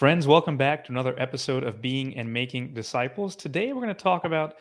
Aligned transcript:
Friends, 0.00 0.26
welcome 0.26 0.56
back 0.56 0.82
to 0.86 0.92
another 0.92 1.14
episode 1.18 1.62
of 1.62 1.82
Being 1.82 2.16
and 2.16 2.32
Making 2.32 2.72
Disciples. 2.72 3.36
Today, 3.36 3.74
we're 3.74 3.82
going 3.82 3.94
to 3.94 4.02
talk 4.02 4.24
about 4.24 4.54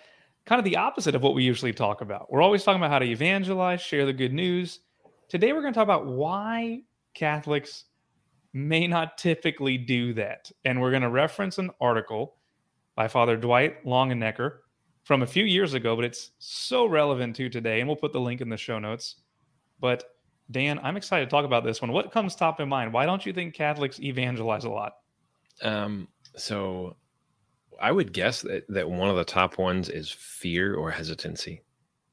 kind 0.45 0.59
of 0.59 0.65
the 0.65 0.75
opposite 0.75 1.15
of 1.15 1.23
what 1.23 1.33
we 1.33 1.45
usually 1.45 1.71
talk 1.71 2.01
about. 2.01 2.29
We're 2.29 2.41
always 2.41 2.61
talking 2.61 2.81
about 2.81 2.91
how 2.91 2.99
to 2.99 3.09
evangelize, 3.09 3.79
share 3.79 4.05
the 4.05 4.11
good 4.11 4.33
news. 4.33 4.81
Today, 5.29 5.53
we're 5.53 5.61
going 5.61 5.71
to 5.71 5.77
talk 5.77 5.85
about 5.85 6.07
why 6.07 6.81
Catholics 7.13 7.85
may 8.51 8.85
not 8.85 9.17
typically 9.17 9.77
do 9.77 10.13
that. 10.15 10.51
And 10.65 10.81
we're 10.81 10.89
going 10.89 11.03
to 11.03 11.09
reference 11.09 11.57
an 11.57 11.71
article 11.79 12.35
by 12.95 13.07
Father 13.07 13.37
Dwight 13.37 13.85
Longenecker 13.85 14.57
from 15.05 15.21
a 15.21 15.25
few 15.25 15.45
years 15.45 15.73
ago, 15.73 15.95
but 15.95 16.03
it's 16.03 16.31
so 16.39 16.85
relevant 16.85 17.37
to 17.37 17.47
today. 17.47 17.79
And 17.79 17.87
we'll 17.87 17.95
put 17.95 18.11
the 18.11 18.19
link 18.19 18.41
in 18.41 18.49
the 18.49 18.57
show 18.57 18.77
notes. 18.77 19.15
But 19.79 20.03
Dan, 20.51 20.81
I'm 20.83 20.97
excited 20.97 21.27
to 21.27 21.31
talk 21.31 21.45
about 21.45 21.63
this 21.63 21.81
one. 21.81 21.93
What 21.93 22.11
comes 22.11 22.35
top 22.35 22.59
of 22.59 22.67
mind? 22.67 22.91
Why 22.91 23.05
don't 23.05 23.25
you 23.25 23.31
think 23.31 23.53
Catholics 23.53 24.01
evangelize 24.01 24.65
a 24.65 24.69
lot? 24.69 24.95
Um, 25.61 26.07
so 26.35 26.95
I 27.81 27.91
would 27.91 28.13
guess 28.13 28.41
that, 28.41 28.65
that 28.69 28.89
one 28.89 29.09
of 29.09 29.15
the 29.15 29.23
top 29.23 29.57
ones 29.57 29.89
is 29.89 30.09
fear 30.09 30.75
or 30.75 30.91
hesitancy. 30.91 31.63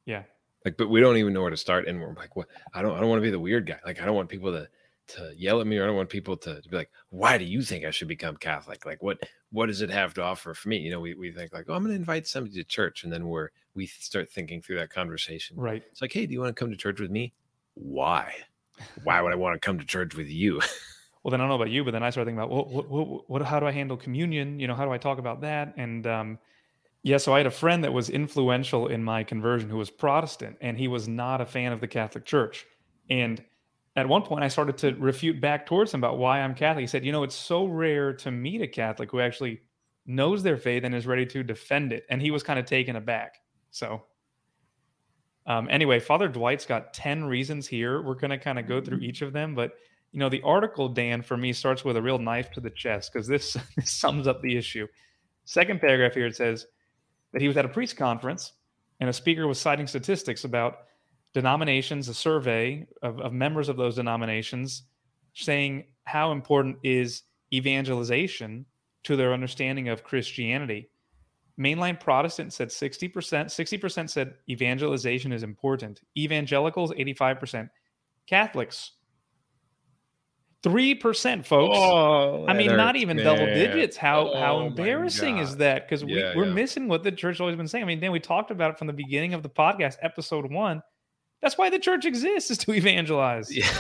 Yeah. 0.05 0.23
Like, 0.65 0.77
but 0.77 0.89
we 0.89 1.01
don't 1.01 1.17
even 1.17 1.33
know 1.33 1.43
where 1.43 1.51
to 1.51 1.57
start. 1.57 1.87
And 1.87 2.01
we're 2.01 2.15
like, 2.15 2.37
what? 2.37 2.49
I 2.75 2.83
don't, 2.83 2.97
I 2.97 3.01
don't 3.01 3.09
want 3.09 3.19
to 3.21 3.27
be 3.27 3.31
the 3.31 3.39
weird 3.39 3.67
guy. 3.67 3.79
Like, 3.85 4.01
I 4.01 4.05
don't 4.05 4.17
want 4.17 4.29
people 4.29 4.53
to, 4.53 4.69
to 5.09 5.33
yell 5.37 5.61
at 5.61 5.67
me 5.67 5.79
or 5.79 5.85
I 5.85 5.87
don't 5.87 5.97
want 5.97 6.09
people 6.09 6.37
to, 6.39 6.61
to 6.61 6.69
be 6.69 6.77
like, 6.77 6.91
why 7.11 7.39
do 7.39 7.45
you 7.45 7.63
think 7.63 7.85
I 7.85 7.91
should 7.91 8.09
become 8.09 8.37
Catholic? 8.37 8.85
Like, 8.85 9.03
what, 9.03 9.19
what 9.51 9.67
does 9.67 9.81
it 9.81 9.91
have 9.91 10.15
to 10.15 10.23
offer 10.23 10.55
for 10.55 10.69
me? 10.69 10.79
You 10.79 10.91
know, 10.91 11.01
we, 11.01 11.15
we 11.15 11.31
think 11.33 11.53
like, 11.53 11.67
oh, 11.69 11.75
I'm 11.75 11.83
going 11.83 11.95
to 11.95 11.99
invite 11.99 12.27
somebody 12.27 12.57
to 12.57 12.65
church. 12.65 13.05
And 13.05 13.13
then 13.13 13.27
we're, 13.27 13.51
we 13.75 13.87
start 13.87 14.29
thinking 14.29 14.61
through 14.61 14.79
that 14.79 14.91
conversation. 14.91 15.57
Right. 15.57 15.83
It's 15.91 16.03
like, 16.03 16.13
hey, 16.13 16.27
do 16.27 16.33
you 16.33 16.41
want 16.41 16.55
to 16.55 16.59
come 16.59 16.71
to 16.71 16.77
church 16.77 17.01
with 17.01 17.11
me? 17.11 17.33
Why? 17.75 18.33
Why 19.05 19.21
would 19.21 19.33
I 19.33 19.37
want 19.37 19.55
to 19.55 19.65
come 19.65 19.79
to 19.79 19.87
church 19.87 20.15
with 20.15 20.29
you? 20.29 20.61
well 21.27 21.33
then 21.33 21.41
i 21.41 21.43
don't 21.43 21.49
know 21.49 21.57
about 21.57 21.71
you 21.71 21.83
but 21.83 21.91
then 21.91 22.05
i 22.05 22.11
started 22.11 22.29
thinking 22.29 22.39
about 22.39 22.55
what, 22.55 22.69
what, 22.69 22.89
what, 22.89 23.29
what 23.29 23.43
how 23.43 23.59
do 23.59 23.67
i 23.67 23.73
handle 23.73 23.97
communion? 23.97 24.61
You 24.61 24.69
know 24.69 24.77
how 24.77 24.85
do 24.85 24.93
i 24.93 24.99
talk 24.99 25.19
about 25.19 25.41
that? 25.41 25.75
And 25.77 26.07
um, 26.07 26.39
yeah 27.03 27.17
so 27.17 27.35
i 27.35 27.39
had 27.39 27.49
a 27.49 27.51
friend 27.51 27.83
that 27.83 27.93
was 27.93 28.11
influential 28.11 28.87
in 28.87 29.03
my 29.03 29.25
conversion 29.25 29.69
who 29.69 29.77
was 29.77 29.91
protestant 29.91 30.57
and 30.61 30.79
he 30.79 30.87
was 30.87 31.09
not 31.09 31.41
a 31.41 31.47
fan 31.47 31.73
of 31.73 31.81
the 31.81 31.89
catholic 31.89 32.27
church. 32.27 32.65
And 33.11 33.43
at 33.97 34.09
one 34.09 34.23
point 34.23 34.45
i 34.45 34.49
started 34.49 34.79
to 34.79 34.95
refute 35.01 35.41
back 35.41 35.67
towards 35.67 35.93
him 35.93 35.99
about 35.99 36.17
why 36.17 36.43
i'm 36.43 36.55
catholic. 36.55 36.85
He 36.85 36.87
said 36.87 37.05
you 37.05 37.11
know 37.11 37.25
it's 37.25 37.35
so 37.35 37.67
rare 37.67 38.13
to 38.13 38.31
meet 38.31 38.63
a 38.63 38.69
catholic 38.69 39.11
who 39.11 39.19
actually 39.19 39.63
knows 40.07 40.45
their 40.45 40.57
faith 40.57 40.85
and 40.85 40.95
is 40.95 41.09
ready 41.09 41.27
to 41.27 41.43
defend 41.43 41.93
it. 41.93 42.07
And 42.09 42.23
he 42.23 42.31
was 42.31 42.45
kind 42.45 42.61
of 42.61 42.67
taken 42.67 42.95
aback. 42.95 43.39
So 43.73 44.05
um, 45.45 45.67
anyway 45.73 45.99
father 45.99 46.29
dwight's 46.29 46.67
got 46.67 46.95
10 46.95 47.25
reasons 47.25 47.67
here. 47.67 48.01
We're 48.01 48.15
going 48.15 48.31
to 48.31 48.39
kind 48.39 48.61
of 48.61 48.69
go 48.69 48.81
through 48.81 48.99
each 48.99 49.23
of 49.23 49.33
them 49.33 49.57
but 49.57 49.73
you 50.17 50.21
know, 50.21 50.31
the 50.31 50.41
article, 50.45 50.89
Dan, 50.89 51.21
for 51.21 51.37
me 51.37 51.53
starts 51.53 51.85
with 51.85 51.99
a 51.99 52.01
real 52.01 52.19
knife 52.19 52.51
to 52.53 52.61
the 52.61 52.71
chest 52.71 53.13
because 53.13 53.29
this, 53.29 53.55
sums 53.85 54.27
up 54.27 54.41
the 54.41 54.57
issue. 54.57 54.87
Second 55.45 55.79
paragraph 55.79 56.15
here 56.15 56.25
it 56.25 56.35
says 56.35 56.67
that 57.35 57.43
he 57.43 57.49
was 57.49 57.57
at 57.59 57.67
a 57.67 57.69
priest 57.69 57.99
conference 57.99 58.55
and 58.99 59.11
a 59.11 59.13
speaker 59.13 59.47
was 59.47 59.61
citing 59.61 59.87
statistics 59.87 60.45
about 60.45 60.79
denominations, 61.35 62.09
a 62.09 62.15
survey 62.15 62.87
of, 63.03 63.21
of 63.21 63.35
members 63.35 63.69
of 63.69 63.77
those 63.77 63.97
denominations 63.97 64.85
saying 65.35 65.85
how 66.05 66.33
important 66.33 66.79
is 66.83 67.25
evangelization 67.53 68.65
to 69.03 69.17
their 69.17 69.35
understanding 69.35 69.91
of 69.91 70.03
Christianity. 70.03 70.89
Mainline 71.61 72.01
Protestants 72.01 72.57
said 72.57 72.69
60%, 72.69 73.13
60% 73.13 74.09
said 74.09 74.33
evangelization 74.49 75.31
is 75.31 75.43
important. 75.43 76.01
Evangelicals, 76.17 76.91
85%. 76.93 77.69
Catholics, 78.27 78.93
Three 80.63 80.95
percent, 80.95 81.47
folks. 81.47 81.77
Oh, 81.79 82.45
I 82.49 82.55
mean, 82.55 82.77
not 82.77 82.97
even 82.97 83.19
man. 83.19 83.25
double 83.25 83.47
digits. 83.47 83.97
How 83.97 84.31
oh, 84.31 84.41
how 84.41 84.67
embarrassing 84.67 85.39
is 85.39 85.57
that? 85.59 85.87
Because 85.87 86.05
we, 86.05 86.19
yeah, 86.19 86.35
we're 86.35 86.47
yeah. 86.47 86.53
missing 86.53 86.89
what 86.89 87.05
the 87.05 87.13
church 87.13 87.41
always 87.41 87.57
been 87.57 87.69
saying. 87.69 87.85
I 87.85 87.87
mean, 87.87 88.01
then 88.01 88.11
we 88.11 88.21
talked 88.21 88.51
about 88.51 88.73
it 88.73 88.79
from 88.79 88.87
the 88.87 88.93
beginning 88.93 89.35
of 89.35 89.43
the 89.43 89.49
podcast, 89.49 89.97
episode 90.03 90.51
one. 90.51 90.83
That's 91.43 91.59
why 91.59 91.71
the 91.71 91.79
church 91.79 92.05
exists 92.05 92.51
is 92.53 92.59
to 92.59 92.73
evangelize. 92.73 93.55
Yeah. 93.55 93.71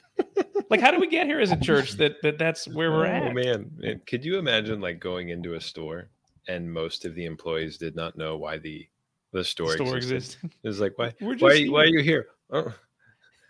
like, 0.70 0.80
how 0.80 0.90
do 0.90 1.00
we 1.00 1.08
get 1.08 1.26
here 1.26 1.40
as 1.40 1.50
a 1.50 1.56
church 1.56 1.92
that 1.92 2.22
that 2.22 2.38
that's 2.38 2.68
where 2.68 2.92
we're 2.92 3.06
oh, 3.06 3.10
at? 3.10 3.34
Man, 3.34 3.70
man, 3.76 4.00
could 4.06 4.24
you 4.24 4.38
imagine 4.38 4.80
like 4.80 5.00
going 5.00 5.30
into 5.30 5.54
a 5.54 5.60
store 5.60 6.10
and 6.46 6.70
most 6.70 7.04
of 7.04 7.14
the 7.14 7.24
employees 7.24 7.78
did 7.78 7.96
not 7.96 8.16
know 8.16 8.36
why 8.36 8.58
the 8.58 8.86
the 9.32 9.42
store, 9.42 9.76
the 9.76 9.84
store 9.84 9.96
exists? 9.96 10.36
It's 10.62 10.78
like 10.78 10.92
why 10.96 11.14
why, 11.20 11.64
why 11.64 11.80
are 11.80 11.86
you 11.86 12.02
here? 12.02 12.28
Oh, 12.50 12.72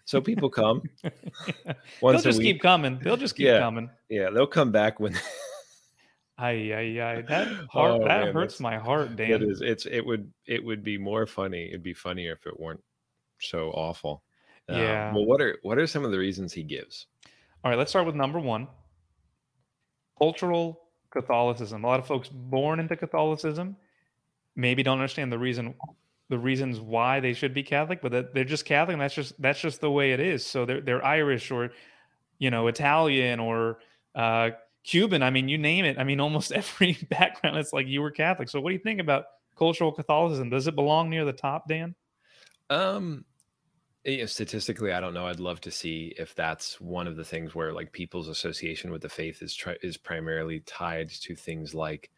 so 0.07 0.21
people 0.21 0.49
come. 0.49 0.83
They'll 2.01 2.21
just 2.21 2.41
keep 2.41 2.63
coming. 2.63 2.99
They'll 3.03 3.17
just 3.17 3.37
keep 3.37 3.47
yeah, 3.47 3.59
coming. 3.59 3.91
Yeah, 4.09 4.31
they'll 4.31 4.47
come 4.47 4.73
back 4.73 4.99
when. 5.01 5.15
Ay, 6.39 6.71
ay, 6.75 7.01
ay. 7.01 7.23
That 7.23 7.49
heart, 7.71 7.93
oh, 7.93 8.05
that 8.05 8.25
man, 8.27 8.35
hurts 8.35 8.61
my 8.61 8.77
heart, 8.77 9.17
Dan. 9.17 9.31
It 9.31 9.43
is. 9.43 9.63
It's. 9.63 9.87
It 9.87 10.05
would. 10.05 10.31
It 10.45 10.63
would 10.63 10.85
be 10.85 10.99
more 10.99 11.27
funny. 11.27 11.69
It'd 11.69 11.83
be 11.83 11.95
funnier 11.95 12.33
if 12.33 12.47
it 12.47 12.61
weren't 12.61 12.83
so 13.41 13.71
awful. 13.71 14.23
Um, 14.69 14.79
yeah. 14.79 15.15
well, 15.15 15.25
what 15.25 15.41
are 15.41 15.57
what 15.63 15.79
are 15.79 15.87
some 15.87 16.05
of 16.05 16.11
the 16.11 16.19
reasons 16.19 16.53
he 16.53 16.63
gives? 16.63 17.07
All 17.65 17.71
right, 17.71 17.79
let's 17.79 17.91
start 17.91 18.05
with 18.05 18.15
number 18.15 18.39
one. 18.39 18.69
Cultural 20.19 20.79
Catholicism. 21.11 21.83
A 21.83 21.87
lot 21.87 22.01
of 22.01 22.07
folks 22.07 22.29
born 22.29 22.81
into 22.81 22.97
Catholicism 22.97 23.75
maybe 24.57 24.83
don't 24.83 24.99
understand 24.99 25.33
the 25.33 25.39
reason 25.39 25.75
the 26.29 26.39
reasons 26.39 26.81
why 26.81 27.21
they 27.21 27.33
should 27.33 27.55
be 27.55 27.63
Catholic, 27.63 28.03
but 28.03 28.35
they're 28.35 28.45
just 28.45 28.65
Catholic, 28.65 28.95
and 28.95 29.03
that's 29.03 29.15
just 29.15 29.41
that's 29.41 29.61
just 29.61 29.81
the 29.81 29.91
way 29.91 30.13
it 30.13 30.21
is. 30.21 30.45
So 30.45 30.65
they're 30.65 30.81
they're 30.81 31.05
Irish 31.05 31.51
or 31.51 31.71
you 32.39 32.51
know 32.51 32.67
Italian 32.67 33.41
or 33.41 33.79
uh, 34.15 34.51
Cuban. 34.85 35.23
I 35.23 35.31
mean, 35.31 35.49
you 35.49 35.59
name 35.59 35.85
it. 35.85 35.99
I 35.99 36.05
mean, 36.05 36.21
almost 36.27 36.53
every 36.53 36.99
background. 37.09 37.57
It's 37.59 37.73
like 37.73 37.87
you 37.87 38.03
were 38.03 38.11
Catholic. 38.11 38.49
So 38.49 38.61
what 38.61 38.71
do 38.71 38.75
you 38.75 38.83
think 38.83 39.01
about 39.01 39.25
cultural 39.57 39.93
Catholicism? 39.93 40.51
Does 40.51 40.67
it 40.67 40.75
belong 40.75 41.11
near 41.11 41.25
the 41.25 41.33
top, 41.33 41.69
Dan? 41.69 41.95
Um, 42.69 43.25
you 44.05 44.19
know, 44.19 44.27
statistically, 44.27 44.93
I 44.93 45.01
don't 45.01 45.15
know. 45.15 45.27
I'd 45.27 45.41
love 45.41 45.61
to 45.63 45.71
see 45.71 46.15
if 46.19 46.35
that's 46.35 46.81
one 46.81 47.07
of 47.07 47.17
the 47.17 47.25
things 47.25 47.55
where 47.55 47.73
like 47.73 47.93
people's 47.93 48.29
association 48.29 48.91
with 48.91 49.03
the 49.03 49.09
faith 49.09 49.43
is 49.43 49.55
tri- 49.55 49.77
is 49.83 49.97
primarily 49.97 50.61
tied 50.61 51.11
to 51.11 51.35
things 51.35 51.75
like, 51.75 52.11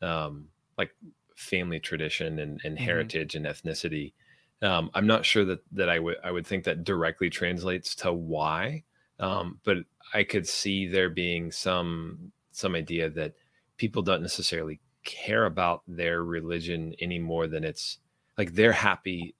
um, 0.00 0.46
like 0.76 0.90
family 1.38 1.78
tradition 1.78 2.40
and, 2.40 2.60
and 2.64 2.76
mm-hmm. 2.76 2.84
heritage 2.84 3.34
and 3.34 3.46
ethnicity. 3.46 4.12
Um, 4.60 4.90
I'm 4.94 5.06
not 5.06 5.24
sure 5.24 5.44
that 5.44 5.60
that 5.72 5.88
I 5.88 5.98
would 5.98 6.16
I 6.24 6.32
would 6.32 6.46
think 6.46 6.64
that 6.64 6.84
directly 6.84 7.30
translates 7.30 7.94
to 7.96 8.12
why, 8.12 8.82
um, 9.20 9.60
but 9.64 9.78
I 10.12 10.24
could 10.24 10.48
see 10.48 10.86
there 10.88 11.10
being 11.10 11.52
some 11.52 12.32
some 12.50 12.74
idea 12.74 13.08
that 13.10 13.34
people 13.76 14.02
don't 14.02 14.22
necessarily 14.22 14.80
care 15.04 15.46
about 15.46 15.82
their 15.86 16.24
religion 16.24 16.92
any 17.00 17.20
more 17.20 17.46
than 17.46 17.62
it's 17.62 17.98
like 18.36 18.52
they're 18.54 18.72
happy 18.72 19.34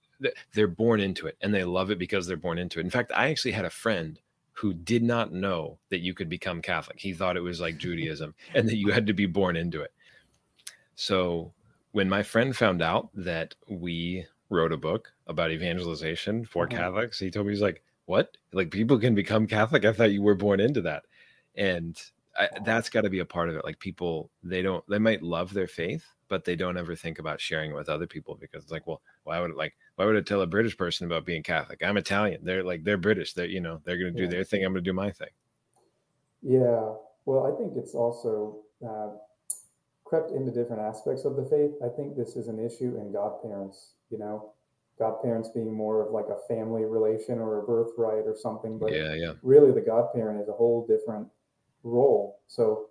they're 0.53 0.69
born 0.69 1.01
into 1.01 1.27
it 1.27 1.37
and 1.43 1.55
they 1.55 1.65
love 1.65 1.91
it 1.91 1.99
because 1.99 2.27
they're 2.27 2.37
born 2.37 2.59
into 2.59 2.81
it. 2.81 2.85
In 2.85 2.91
fact, 2.91 3.13
I 3.15 3.31
actually 3.31 3.53
had 3.53 3.65
a 3.65 3.71
friend 3.71 4.19
who 4.53 4.75
did 4.75 5.05
not 5.05 5.33
know 5.33 5.79
that 5.91 6.01
you 6.01 6.15
could 6.15 6.29
become 6.29 6.61
Catholic. 6.61 6.99
He 6.99 7.13
thought 7.13 7.37
it 7.37 7.41
was 7.41 7.61
like 7.61 7.79
Judaism 7.79 8.35
and 8.55 8.69
that 8.69 8.77
you 8.77 8.91
had 8.91 9.07
to 9.07 9.13
be 9.13 9.27
born 9.27 9.57
into 9.57 9.81
it. 9.83 9.93
So 10.97 11.53
when 11.93 12.09
my 12.09 12.23
friend 12.23 12.55
found 12.57 12.83
out 12.83 13.11
that 13.15 13.55
we 13.69 14.27
wrote 14.51 14.73
a 14.73 14.77
book 14.77 15.13
about 15.27 15.51
evangelization 15.51 16.45
for 16.45 16.67
mm-hmm. 16.67 16.79
Catholics, 16.79 17.19
he 17.19 17.31
told 17.31 17.47
me 17.47 17.53
he's 17.53 17.63
like, 17.63 17.83
"What? 18.07 18.37
Like 18.53 18.71
people 18.71 18.99
can 18.99 19.15
become 19.15 19.47
Catholic? 19.47 19.85
I 19.85 19.93
thought 19.93 20.13
you 20.13 20.23
were 20.23 20.35
born 20.35 20.61
into 20.61 20.83
that." 20.83 21.05
And 21.55 22.01
I, 22.39 22.49
that's 22.65 22.89
got 22.89 23.03
to 23.03 23.11
be 23.11 23.19
a 23.19 23.25
part 23.25 23.49
of 23.49 23.57
it. 23.57 23.65
Like 23.65 23.79
people, 23.81 24.31
they 24.43 24.63
don't, 24.63 24.85
they 24.89 24.99
might 24.99 25.23
love 25.23 25.53
their 25.53 25.67
faith, 25.67 26.05
but 26.29 26.45
they 26.45 26.55
don't 26.55 26.77
ever 26.77 26.95
think 26.95 27.19
about 27.19 27.41
sharing 27.41 27.73
it 27.73 27.75
with 27.75 27.89
other 27.89 28.07
people 28.07 28.37
because 28.41 28.63
it's 28.63 28.73
like, 28.73 28.87
well, 28.87 29.03
why 29.25 29.41
would 29.41 29.51
it 29.51 29.57
like, 29.57 29.75
why 29.97 30.05
would 30.05 30.17
I 30.17 30.21
tell 30.21 30.43
a 30.43 30.47
British 30.47 30.77
person 30.77 31.07
about 31.07 31.27
being 31.27 31.43
Catholic? 31.43 31.83
I'm 31.83 31.97
Italian. 31.97 32.45
They're 32.45 32.63
like, 32.63 32.85
they're 32.85 32.97
British. 32.97 33.33
They're, 33.33 33.47
you 33.47 33.61
know, 33.61 33.81
they're 33.85 33.99
going 33.99 34.13
to 34.13 34.17
do 34.17 34.25
yeah. 34.25 34.31
their 34.31 34.45
thing. 34.45 34.65
I'm 34.65 34.73
going 34.73 34.85
to 34.85 34.89
do 34.89 34.95
my 34.95 35.11
thing. 35.11 35.31
Yeah. 36.43 36.93
Well, 37.25 37.53
I 37.53 37.59
think 37.59 37.73
it's 37.77 37.95
also 37.95 38.59
uh, 38.89 39.09
crept 40.09 40.31
into 40.33 40.51
different 40.51 40.81
aspects 40.81 41.25
of 41.25 41.37
the 41.37 41.45
faith. 41.45 41.73
I 41.85 41.89
think 41.95 42.17
this 42.17 42.37
is 42.37 42.49
an 42.49 42.59
issue 42.59 42.97
in 42.99 43.13
godparents, 43.13 43.95
you 44.11 44.19
know, 44.19 44.53
godparents 44.99 45.51
being 45.51 45.73
more 45.73 46.07
of 46.07 46.13
like 46.13 46.27
a 46.27 46.39
family 46.53 46.85
relation 46.85 47.39
or 47.39 47.59
a 47.59 47.67
birthright 47.67 48.25
or 48.27 48.37
something. 48.37 48.79
But 48.79 48.93
yeah, 48.93 49.15
yeah. 49.15 49.33
really 49.43 49.73
the 49.73 49.81
godparent 49.81 50.41
is 50.41 50.49
a 50.49 50.53
whole 50.53 50.87
different 50.87 51.29
role. 51.83 52.41
So, 52.47 52.89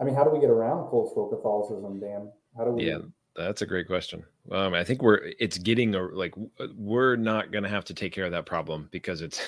I 0.00 0.04
mean, 0.04 0.14
how 0.14 0.22
do 0.22 0.30
we 0.30 0.38
get 0.38 0.50
around 0.50 0.90
cultural 0.90 1.28
Catholicism, 1.28 1.98
Dan? 1.98 2.30
How 2.56 2.64
do 2.64 2.72
we? 2.72 2.84
Yeah, 2.84 2.98
that's 3.34 3.62
a 3.62 3.66
great 3.66 3.86
question. 3.86 4.22
Um, 4.52 4.74
I 4.74 4.84
think 4.84 5.02
we're, 5.02 5.32
it's 5.38 5.58
getting 5.58 5.94
a, 5.94 6.02
like, 6.02 6.34
we're 6.76 7.16
not 7.16 7.52
going 7.52 7.64
to 7.64 7.70
have 7.70 7.84
to 7.86 7.94
take 7.94 8.12
care 8.12 8.24
of 8.24 8.32
that 8.32 8.46
problem 8.46 8.88
because 8.92 9.22
it's, 9.22 9.40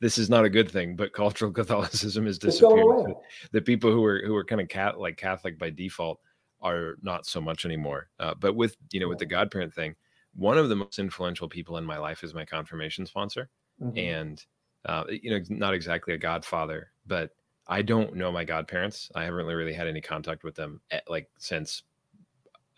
this 0.00 0.18
is 0.18 0.30
not 0.30 0.44
a 0.44 0.50
good 0.50 0.70
thing, 0.70 0.96
but 0.96 1.12
cultural 1.12 1.52
Catholicism 1.60 2.26
is 2.26 2.38
disappearing. 2.38 3.14
The 3.52 3.62
people 3.62 3.90
who 3.90 4.04
are 4.04 4.22
who 4.24 4.34
are 4.36 4.44
kind 4.44 4.60
of 4.60 4.68
cat 4.68 4.98
like 4.98 5.16
Catholic 5.16 5.58
by 5.58 5.70
default 5.70 6.20
are 6.60 6.96
not 7.02 7.26
so 7.26 7.40
much 7.40 7.64
anymore. 7.64 8.08
Uh, 8.18 8.34
but 8.38 8.56
with 8.56 8.76
you 8.90 9.00
know 9.00 9.08
with 9.08 9.18
the 9.18 9.26
godparent 9.26 9.72
thing, 9.74 9.94
one 10.34 10.58
of 10.58 10.68
the 10.68 10.76
most 10.76 10.98
influential 10.98 11.48
people 11.48 11.76
in 11.76 11.84
my 11.84 11.98
life 11.98 12.24
is 12.24 12.34
my 12.34 12.44
confirmation 12.44 13.06
sponsor, 13.06 13.48
mm-hmm. 13.80 13.96
and 13.98 14.44
uh, 14.86 15.04
you 15.08 15.30
know 15.30 15.40
not 15.50 15.74
exactly 15.74 16.14
a 16.14 16.18
godfather, 16.18 16.90
but 17.06 17.30
I 17.66 17.82
don't 17.82 18.14
know 18.14 18.30
my 18.30 18.44
godparents. 18.44 19.10
I 19.14 19.24
haven't 19.24 19.36
really, 19.36 19.54
really 19.54 19.72
had 19.72 19.86
any 19.86 20.00
contact 20.00 20.44
with 20.44 20.54
them 20.54 20.80
at, 20.90 21.08
like 21.08 21.28
since 21.38 21.82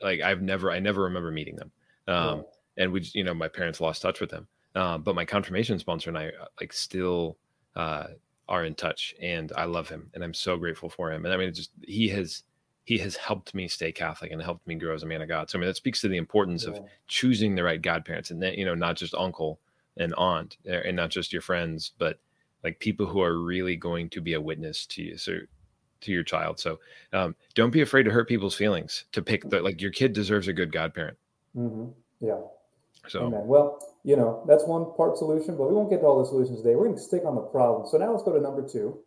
like 0.01 0.21
I've 0.21 0.43
never 0.43 0.71
I 0.71 0.79
never 0.79 1.03
remember 1.03 1.31
meeting 1.31 1.57
them. 1.57 1.73
Um, 2.09 2.45
and 2.77 2.93
we 2.93 3.09
you 3.15 3.25
know 3.25 3.35
my 3.35 3.49
parents 3.49 3.81
lost 3.81 4.03
touch 4.03 4.21
with 4.21 4.31
them. 4.31 4.47
Um, 4.77 5.03
but 5.03 5.15
my 5.15 5.25
confirmation 5.25 5.79
sponsor 5.79 6.11
and 6.11 6.19
I 6.19 6.27
uh, 6.29 6.47
like 6.61 6.73
still 6.73 7.39
uh, 7.75 8.09
are 8.49 8.65
in 8.65 8.75
touch 8.75 9.15
and 9.21 9.53
I 9.57 9.65
love 9.65 9.89
him 9.89 10.11
and 10.15 10.23
I'm 10.23 10.35
so 10.35 10.57
grateful 10.57 10.89
for 10.89 11.11
him. 11.11 11.25
And 11.25 11.35
I 11.35 11.37
mean 11.37 11.53
just 11.53 11.71
he 11.83 12.09
has 12.09 12.43
he 12.85 12.99
has 12.99 13.17
helped 13.17 13.55
me 13.55 13.67
stay 13.67 13.91
Catholic 13.91 14.31
and 14.31 14.41
helped 14.41 14.67
me 14.67 14.77
grow 14.77 14.95
as 14.95 15.03
a 15.03 15.07
man 15.07 15.23
of 15.23 15.29
God. 15.29 15.51
So 15.51 15.59
I 15.59 15.61
mean 15.61 15.69
that 15.69 15.77
speaks 15.77 16.01
to 16.03 16.09
the 16.09 16.19
importance 16.19 16.65
yeah. 16.65 16.75
of 16.75 16.85
choosing 17.09 17.55
the 17.55 17.65
right 17.65 17.81
godparents 17.81 18.31
and 18.31 18.43
that 18.43 18.59
you 18.59 18.65
know 18.65 18.75
not 18.75 18.97
just 18.97 19.15
uncle 19.15 19.59
and 19.97 20.15
aunt 20.15 20.59
eh, 20.67 20.83
and 20.85 20.95
not 20.95 21.11
just 21.11 21.33
your 21.33 21.43
friends, 21.43 21.93
but 21.99 22.19
like 22.63 22.79
people 22.79 23.07
who 23.07 23.23
are 23.23 23.41
really 23.41 23.77
going 23.77 24.11
to 24.11 24.21
be 24.21 24.35
a 24.35 24.41
witness 24.41 24.87
to 24.87 25.03
you. 25.03 25.17
So 25.17 25.39
to 26.03 26.13
your 26.13 26.23
child. 26.23 26.59
So 26.59 26.79
um, 27.13 27.35
don't 27.55 27.71
be 27.71 27.81
afraid 27.81 28.05
to 28.05 28.11
hurt 28.11 28.29
people's 28.29 28.55
feelings. 28.55 29.05
To 29.13 29.23
pick 29.23 29.49
the 29.49 29.61
like 29.61 29.81
your 29.81 29.91
kid 29.91 30.13
deserves 30.13 30.49
a 30.49 30.53
good 30.53 30.73
godparent. 30.73 31.17
Mm-hmm. 31.57 31.87
Yeah. 32.21 32.41
So 33.09 33.27
Amen. 33.27 33.47
well, 33.47 33.96
you 34.07 34.15
know 34.15 34.45
that's 34.47 34.65
one 34.65 34.95
part 34.97 35.19
solution, 35.19 35.57
but 35.57 35.69
we 35.69 35.75
won't 35.75 35.91
get 35.91 35.99
to 36.01 36.07
all 36.07 36.23
the 36.23 36.29
solutions 36.29 36.63
today. 36.63 36.77
We're 36.77 36.85
going 36.85 36.95
to 36.95 37.03
stick 37.03 37.25
on 37.27 37.35
the 37.35 37.41
problem. 37.41 37.89
So 37.91 37.99
now 37.99 38.13
let's 38.13 38.23
go 38.23 38.33
to 38.33 38.41
number 38.41 38.67
two. 38.67 39.01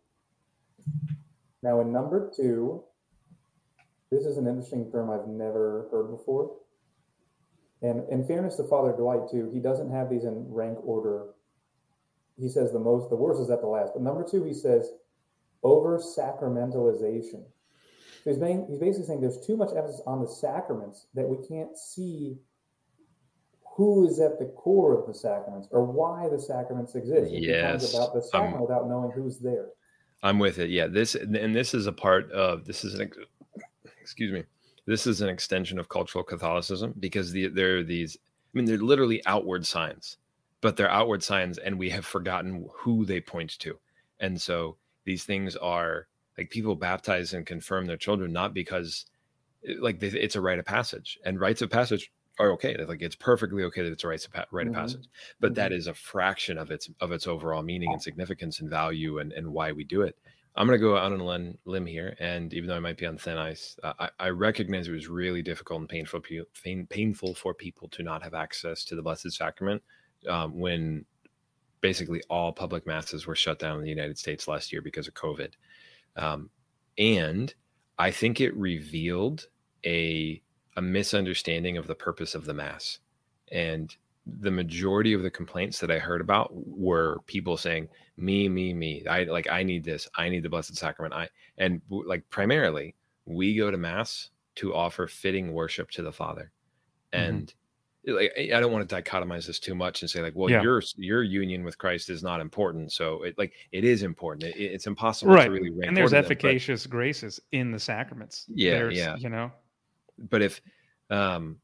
Now 1.62 1.80
in 1.80 1.90
number 1.90 2.30
two, 2.36 2.84
this 4.10 4.26
is 4.26 4.36
an 4.36 4.46
interesting 4.46 4.92
term 4.92 5.10
I've 5.10 5.26
never 5.26 5.88
heard 5.90 6.10
before. 6.10 6.54
And 7.80 8.06
in 8.10 8.26
fairness 8.26 8.56
to 8.56 8.64
Father 8.64 8.92
Dwight 8.92 9.30
too, 9.30 9.50
he 9.54 9.58
doesn't 9.58 9.90
have 9.90 10.10
these 10.10 10.24
in 10.24 10.44
rank 10.50 10.76
order. 10.84 11.28
He 12.38 12.50
says 12.50 12.70
the 12.70 12.78
most, 12.78 13.08
the 13.08 13.16
worst 13.16 13.40
is 13.40 13.48
at 13.48 13.62
the 13.62 13.68
last. 13.68 13.92
But 13.94 14.02
number 14.02 14.22
two, 14.22 14.44
he 14.44 14.52
says 14.52 14.90
over 15.62 15.98
sacramentalization. 15.98 17.44
So 18.22 18.30
he's, 18.30 18.38
main, 18.38 18.66
he's 18.68 18.78
basically 18.78 19.06
saying 19.06 19.22
there's 19.22 19.46
too 19.46 19.56
much 19.56 19.70
emphasis 19.74 20.02
on 20.06 20.20
the 20.20 20.28
sacraments 20.28 21.06
that 21.14 21.26
we 21.26 21.38
can't 21.48 21.74
see 21.74 22.36
who 23.76 24.06
is 24.06 24.20
at 24.20 24.38
the 24.38 24.46
core 24.56 24.98
of 24.98 25.06
the 25.06 25.14
sacraments 25.14 25.68
or 25.70 25.84
why 25.84 26.28
the 26.28 26.38
sacraments 26.38 26.94
exist. 26.94 27.32
It 27.32 27.42
yes, 27.42 27.94
about 27.94 28.14
the 28.14 28.22
sacrament 28.22 28.56
I'm, 28.56 28.60
without 28.62 28.88
knowing 28.88 29.10
who's 29.12 29.38
there. 29.38 29.68
I'm 30.22 30.38
with 30.38 30.58
it. 30.58 30.70
Yeah, 30.70 30.86
this 30.86 31.14
and 31.14 31.54
this 31.54 31.72
is 31.72 31.86
a 31.86 31.92
part 31.92 32.30
of 32.32 32.64
this 32.66 32.84
is 32.84 32.94
an 32.94 33.10
excuse 34.00 34.32
me. 34.32 34.44
This 34.86 35.06
is 35.06 35.20
an 35.20 35.28
extension 35.28 35.78
of 35.78 35.88
cultural 35.88 36.24
Catholicism 36.24 36.94
because 36.98 37.32
the, 37.32 37.48
there 37.48 37.78
are 37.78 37.82
these. 37.82 38.18
I 38.22 38.58
mean, 38.58 38.64
they're 38.64 38.78
literally 38.78 39.24
outward 39.26 39.64
signs, 39.64 40.16
but 40.60 40.76
they're 40.76 40.90
outward 40.90 41.22
signs, 41.22 41.58
and 41.58 41.78
we 41.78 41.88
have 41.90 42.04
forgotten 42.04 42.68
who 42.72 43.04
they 43.04 43.20
point 43.20 43.58
to. 43.60 43.78
And 44.18 44.40
so 44.40 44.76
these 45.04 45.24
things 45.24 45.56
are 45.56 46.08
like 46.36 46.50
people 46.50 46.74
baptize 46.74 47.32
and 47.34 47.46
confirm 47.46 47.86
their 47.86 47.96
children 47.96 48.32
not 48.32 48.52
because 48.52 49.06
like 49.78 50.02
it's 50.02 50.36
a 50.36 50.40
rite 50.40 50.58
of 50.58 50.64
passage 50.64 51.18
and 51.24 51.38
rites 51.38 51.62
of 51.62 51.70
passage 51.70 52.10
are 52.38 52.52
okay 52.52 52.76
like 52.86 53.02
it's 53.02 53.16
perfectly 53.16 53.64
okay 53.64 53.82
that 53.82 53.92
it's 53.92 54.04
a 54.04 54.08
rite 54.08 54.24
of, 54.24 54.32
rite 54.50 54.66
of 54.66 54.72
mm-hmm. 54.72 54.80
passage 54.80 55.06
but 55.40 55.48
mm-hmm. 55.48 55.54
that 55.54 55.72
is 55.72 55.86
a 55.86 55.94
fraction 55.94 56.58
of 56.58 56.70
its 56.70 56.88
of 57.00 57.12
its 57.12 57.26
overall 57.26 57.62
meaning 57.62 57.92
and 57.92 58.02
significance 58.02 58.60
and 58.60 58.70
value 58.70 59.18
and, 59.18 59.32
and 59.32 59.46
why 59.46 59.72
we 59.72 59.84
do 59.84 60.02
it 60.02 60.16
i'm 60.56 60.66
going 60.66 60.78
to 60.78 60.82
go 60.82 60.96
out 60.96 61.12
on 61.12 61.20
a 61.20 61.54
limb 61.68 61.86
here 61.86 62.16
and 62.18 62.54
even 62.54 62.68
though 62.68 62.76
i 62.76 62.80
might 62.80 62.96
be 62.96 63.06
on 63.06 63.18
thin 63.18 63.36
ice 63.36 63.76
uh, 63.82 63.92
I, 63.98 64.08
I, 64.18 64.28
recognize 64.30 64.88
it 64.88 64.92
was 64.92 65.08
really 65.08 65.42
difficult 65.42 65.80
and 65.80 65.88
painful 65.88 66.20
pain, 66.62 66.86
painful 66.86 67.34
for 67.34 67.52
people 67.52 67.88
to 67.88 68.02
not 68.02 68.22
have 68.22 68.34
access 68.34 68.84
to 68.84 68.96
the 68.96 69.02
blessed 69.02 69.32
sacrament 69.32 69.82
um, 70.28 70.58
when 70.58 71.04
basically 71.80 72.22
all 72.28 72.52
public 72.52 72.86
masses 72.86 73.26
were 73.26 73.34
shut 73.34 73.58
down 73.58 73.78
in 73.78 73.82
the 73.82 73.90
United 73.90 74.18
States 74.18 74.46
last 74.46 74.72
year 74.72 74.82
because 74.82 75.08
of 75.08 75.14
COVID. 75.14 75.52
Um, 76.16 76.50
and 76.98 77.52
I 77.98 78.10
think 78.10 78.40
it 78.40 78.54
revealed 78.56 79.46
a, 79.84 80.42
a 80.76 80.82
misunderstanding 80.82 81.76
of 81.76 81.86
the 81.86 81.94
purpose 81.94 82.34
of 82.34 82.44
the 82.44 82.54
mass. 82.54 82.98
And 83.50 83.94
the 84.26 84.50
majority 84.50 85.12
of 85.12 85.22
the 85.22 85.30
complaints 85.30 85.80
that 85.80 85.90
I 85.90 85.98
heard 85.98 86.20
about 86.20 86.50
were 86.52 87.18
people 87.26 87.56
saying, 87.56 87.88
me, 88.16 88.48
me, 88.48 88.72
me. 88.72 89.06
I 89.06 89.24
like, 89.24 89.50
I 89.50 89.62
need 89.62 89.84
this. 89.84 90.08
I 90.16 90.28
need 90.28 90.42
the 90.42 90.48
Blessed 90.48 90.76
Sacrament. 90.76 91.14
I, 91.14 91.28
and 91.58 91.80
like 91.88 92.28
primarily, 92.30 92.94
we 93.24 93.56
go 93.56 93.70
to 93.70 93.76
mass 93.76 94.30
to 94.56 94.74
offer 94.74 95.06
fitting 95.06 95.52
worship 95.52 95.90
to 95.92 96.02
the 96.02 96.12
Father. 96.12 96.52
Mm-hmm. 97.12 97.24
And 97.24 97.42
mm-hmm 97.42 97.56
like 98.06 98.32
I 98.54 98.60
don't 98.60 98.72
want 98.72 98.88
to 98.88 99.02
dichotomize 99.02 99.46
this 99.46 99.58
too 99.58 99.74
much 99.74 100.02
and 100.02 100.10
say 100.10 100.22
like, 100.22 100.32
well, 100.34 100.50
yeah. 100.50 100.62
your 100.62 100.82
your 100.96 101.22
union 101.22 101.64
with 101.64 101.76
Christ 101.76 102.08
is 102.08 102.22
not 102.22 102.40
important. 102.40 102.92
So 102.92 103.22
it 103.22 103.36
like 103.36 103.52
it 103.72 103.84
is 103.84 104.02
important. 104.02 104.44
It, 104.44 104.58
it's 104.58 104.86
impossible 104.86 105.32
right. 105.32 105.44
to 105.44 105.50
really 105.50 105.70
rank. 105.70 105.88
And 105.88 105.96
there's 105.96 106.14
efficacious 106.14 106.84
them, 106.84 106.90
but, 106.90 106.96
graces 106.96 107.40
in 107.52 107.70
the 107.70 107.78
sacraments. 107.78 108.46
Yeah, 108.48 108.72
there's, 108.72 108.96
yeah. 108.96 109.16
You 109.16 109.28
know, 109.28 109.52
but 110.20 110.42
if, 110.42 110.60
um, 111.10 111.56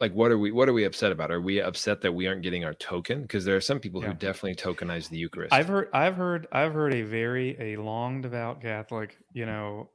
like, 0.00 0.12
what 0.12 0.30
are 0.30 0.38
we 0.38 0.52
what 0.52 0.68
are 0.68 0.72
we 0.72 0.84
upset 0.84 1.12
about? 1.12 1.30
Are 1.30 1.40
we 1.40 1.60
upset 1.60 2.02
that 2.02 2.12
we 2.12 2.26
aren't 2.26 2.42
getting 2.42 2.64
our 2.64 2.74
token? 2.74 3.22
Because 3.22 3.44
there 3.44 3.56
are 3.56 3.60
some 3.60 3.80
people 3.80 4.02
yeah. 4.02 4.08
who 4.08 4.14
definitely 4.14 4.54
tokenize 4.54 5.08
the 5.08 5.16
Eucharist. 5.16 5.54
I've 5.54 5.68
heard 5.68 5.88
I've 5.92 6.16
heard 6.16 6.46
I've 6.52 6.74
heard 6.74 6.92
a 6.92 7.02
very 7.02 7.56
a 7.58 7.80
long 7.80 8.20
devout 8.20 8.60
Catholic, 8.60 9.16
you 9.32 9.46
know, 9.46 9.90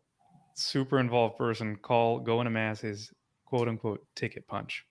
super 0.55 0.99
involved 0.99 1.37
person 1.37 1.75
call 1.75 2.19
going 2.19 2.45
to 2.45 2.51
mass 2.51 2.83
is 2.83 3.11
quote 3.45 3.67
unquote 3.67 4.05
ticket 4.15 4.47
punch 4.47 4.85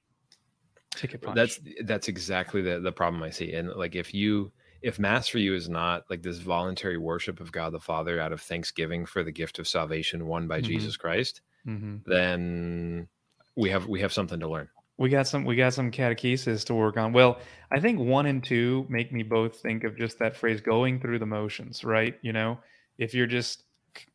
ticket 0.97 1.23
punch. 1.23 1.37
That's 1.37 1.61
that's 1.85 2.09
exactly 2.09 2.63
the 2.63 2.81
the 2.81 2.93
problem 2.93 3.23
I 3.23 3.31
see. 3.31 3.53
And 3.53 3.71
like 3.71 3.95
if 3.95 4.15
you 4.15 4.53
if 4.83 4.99
mass 4.99 5.29
for 5.29 5.39
you 5.39 5.55
is 5.55 5.69
not 5.69 6.05
like 6.09 6.23
this 6.23 6.39
voluntary 6.39 6.99
worship 6.99 7.41
of 7.41 7.53
God 7.53 7.73
the 7.73 7.81
Father 7.81 8.21
out 8.21 8.33
of 8.33 8.41
thanksgiving 8.41 9.07
for 9.07 9.23
the 9.23 9.33
gift 9.33 9.59
of 9.59 9.69
salvation 9.69 10.27
won 10.27 10.49
by 10.49 10.59
mm-hmm. 10.59 10.67
Jesus 10.67 10.97
Christ, 10.97 11.43
mm-hmm. 11.67 11.97
then 12.07 13.09
we 13.57 13.71
have 13.71 13.87
we 13.87 14.01
have 14.01 14.13
something 14.13 14.41
to 14.41 14.49
learn. 14.49 14.69
We 14.99 15.09
got 15.09 15.27
some 15.27 15.45
we 15.45 15.57
got 15.57 15.75
some 15.75 15.91
catechesis 15.91 16.65
to 16.67 16.75
work 16.75 16.97
on. 16.97 17.13
Well, 17.13 17.41
I 17.71 17.81
think 17.81 17.99
one 17.99 18.27
and 18.27 18.43
two 18.43 18.87
make 18.89 19.13
me 19.13 19.23
both 19.23 19.57
think 19.57 19.85
of 19.85 19.97
just 19.97 20.19
that 20.19 20.37
phrase 20.37 20.61
going 20.61 21.01
through 21.01 21.19
the 21.19 21.27
motions, 21.27 21.85
right? 21.85 22.19
You 22.23 22.33
know, 22.33 22.59
if 22.99 23.15
you're 23.15 23.27
just 23.27 23.65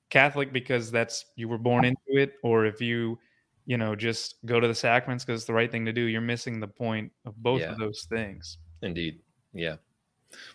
Catholic 0.09 0.53
because 0.53 0.91
that's 0.91 1.25
you 1.35 1.47
were 1.47 1.57
born 1.57 1.85
into 1.85 2.21
it, 2.21 2.33
or 2.43 2.65
if 2.65 2.81
you 2.81 3.17
you 3.65 3.77
know, 3.77 3.95
just 3.95 4.35
go 4.45 4.59
to 4.59 4.67
the 4.67 4.75
sacraments 4.75 5.25
because 5.25 5.41
it's 5.41 5.47
the 5.47 5.53
right 5.53 5.71
thing 5.71 5.85
to 5.85 5.93
do. 5.93 6.01
You're 6.01 6.21
missing 6.21 6.59
the 6.59 6.67
point 6.67 7.11
of 7.25 7.35
both 7.37 7.61
yeah. 7.61 7.71
of 7.71 7.79
those 7.79 8.05
things. 8.09 8.59
Indeed. 8.81 9.19
Yeah. 9.53 9.75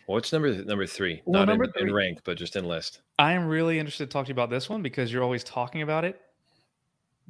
Well, 0.06 0.14
what's 0.16 0.32
number 0.32 0.64
number 0.64 0.86
three? 0.86 1.22
Well, 1.24 1.40
Not 1.40 1.48
number 1.48 1.64
in, 1.64 1.72
three, 1.72 1.82
in 1.82 1.94
rank, 1.94 2.20
but 2.24 2.36
just 2.38 2.56
in 2.56 2.64
list. 2.64 3.00
I 3.18 3.32
am 3.32 3.46
really 3.46 3.78
interested 3.78 4.06
to 4.06 4.12
talk 4.12 4.26
to 4.26 4.28
you 4.28 4.34
about 4.34 4.50
this 4.50 4.68
one 4.68 4.82
because 4.82 5.12
you're 5.12 5.22
always 5.22 5.42
talking 5.42 5.82
about 5.82 6.04
it. 6.04 6.20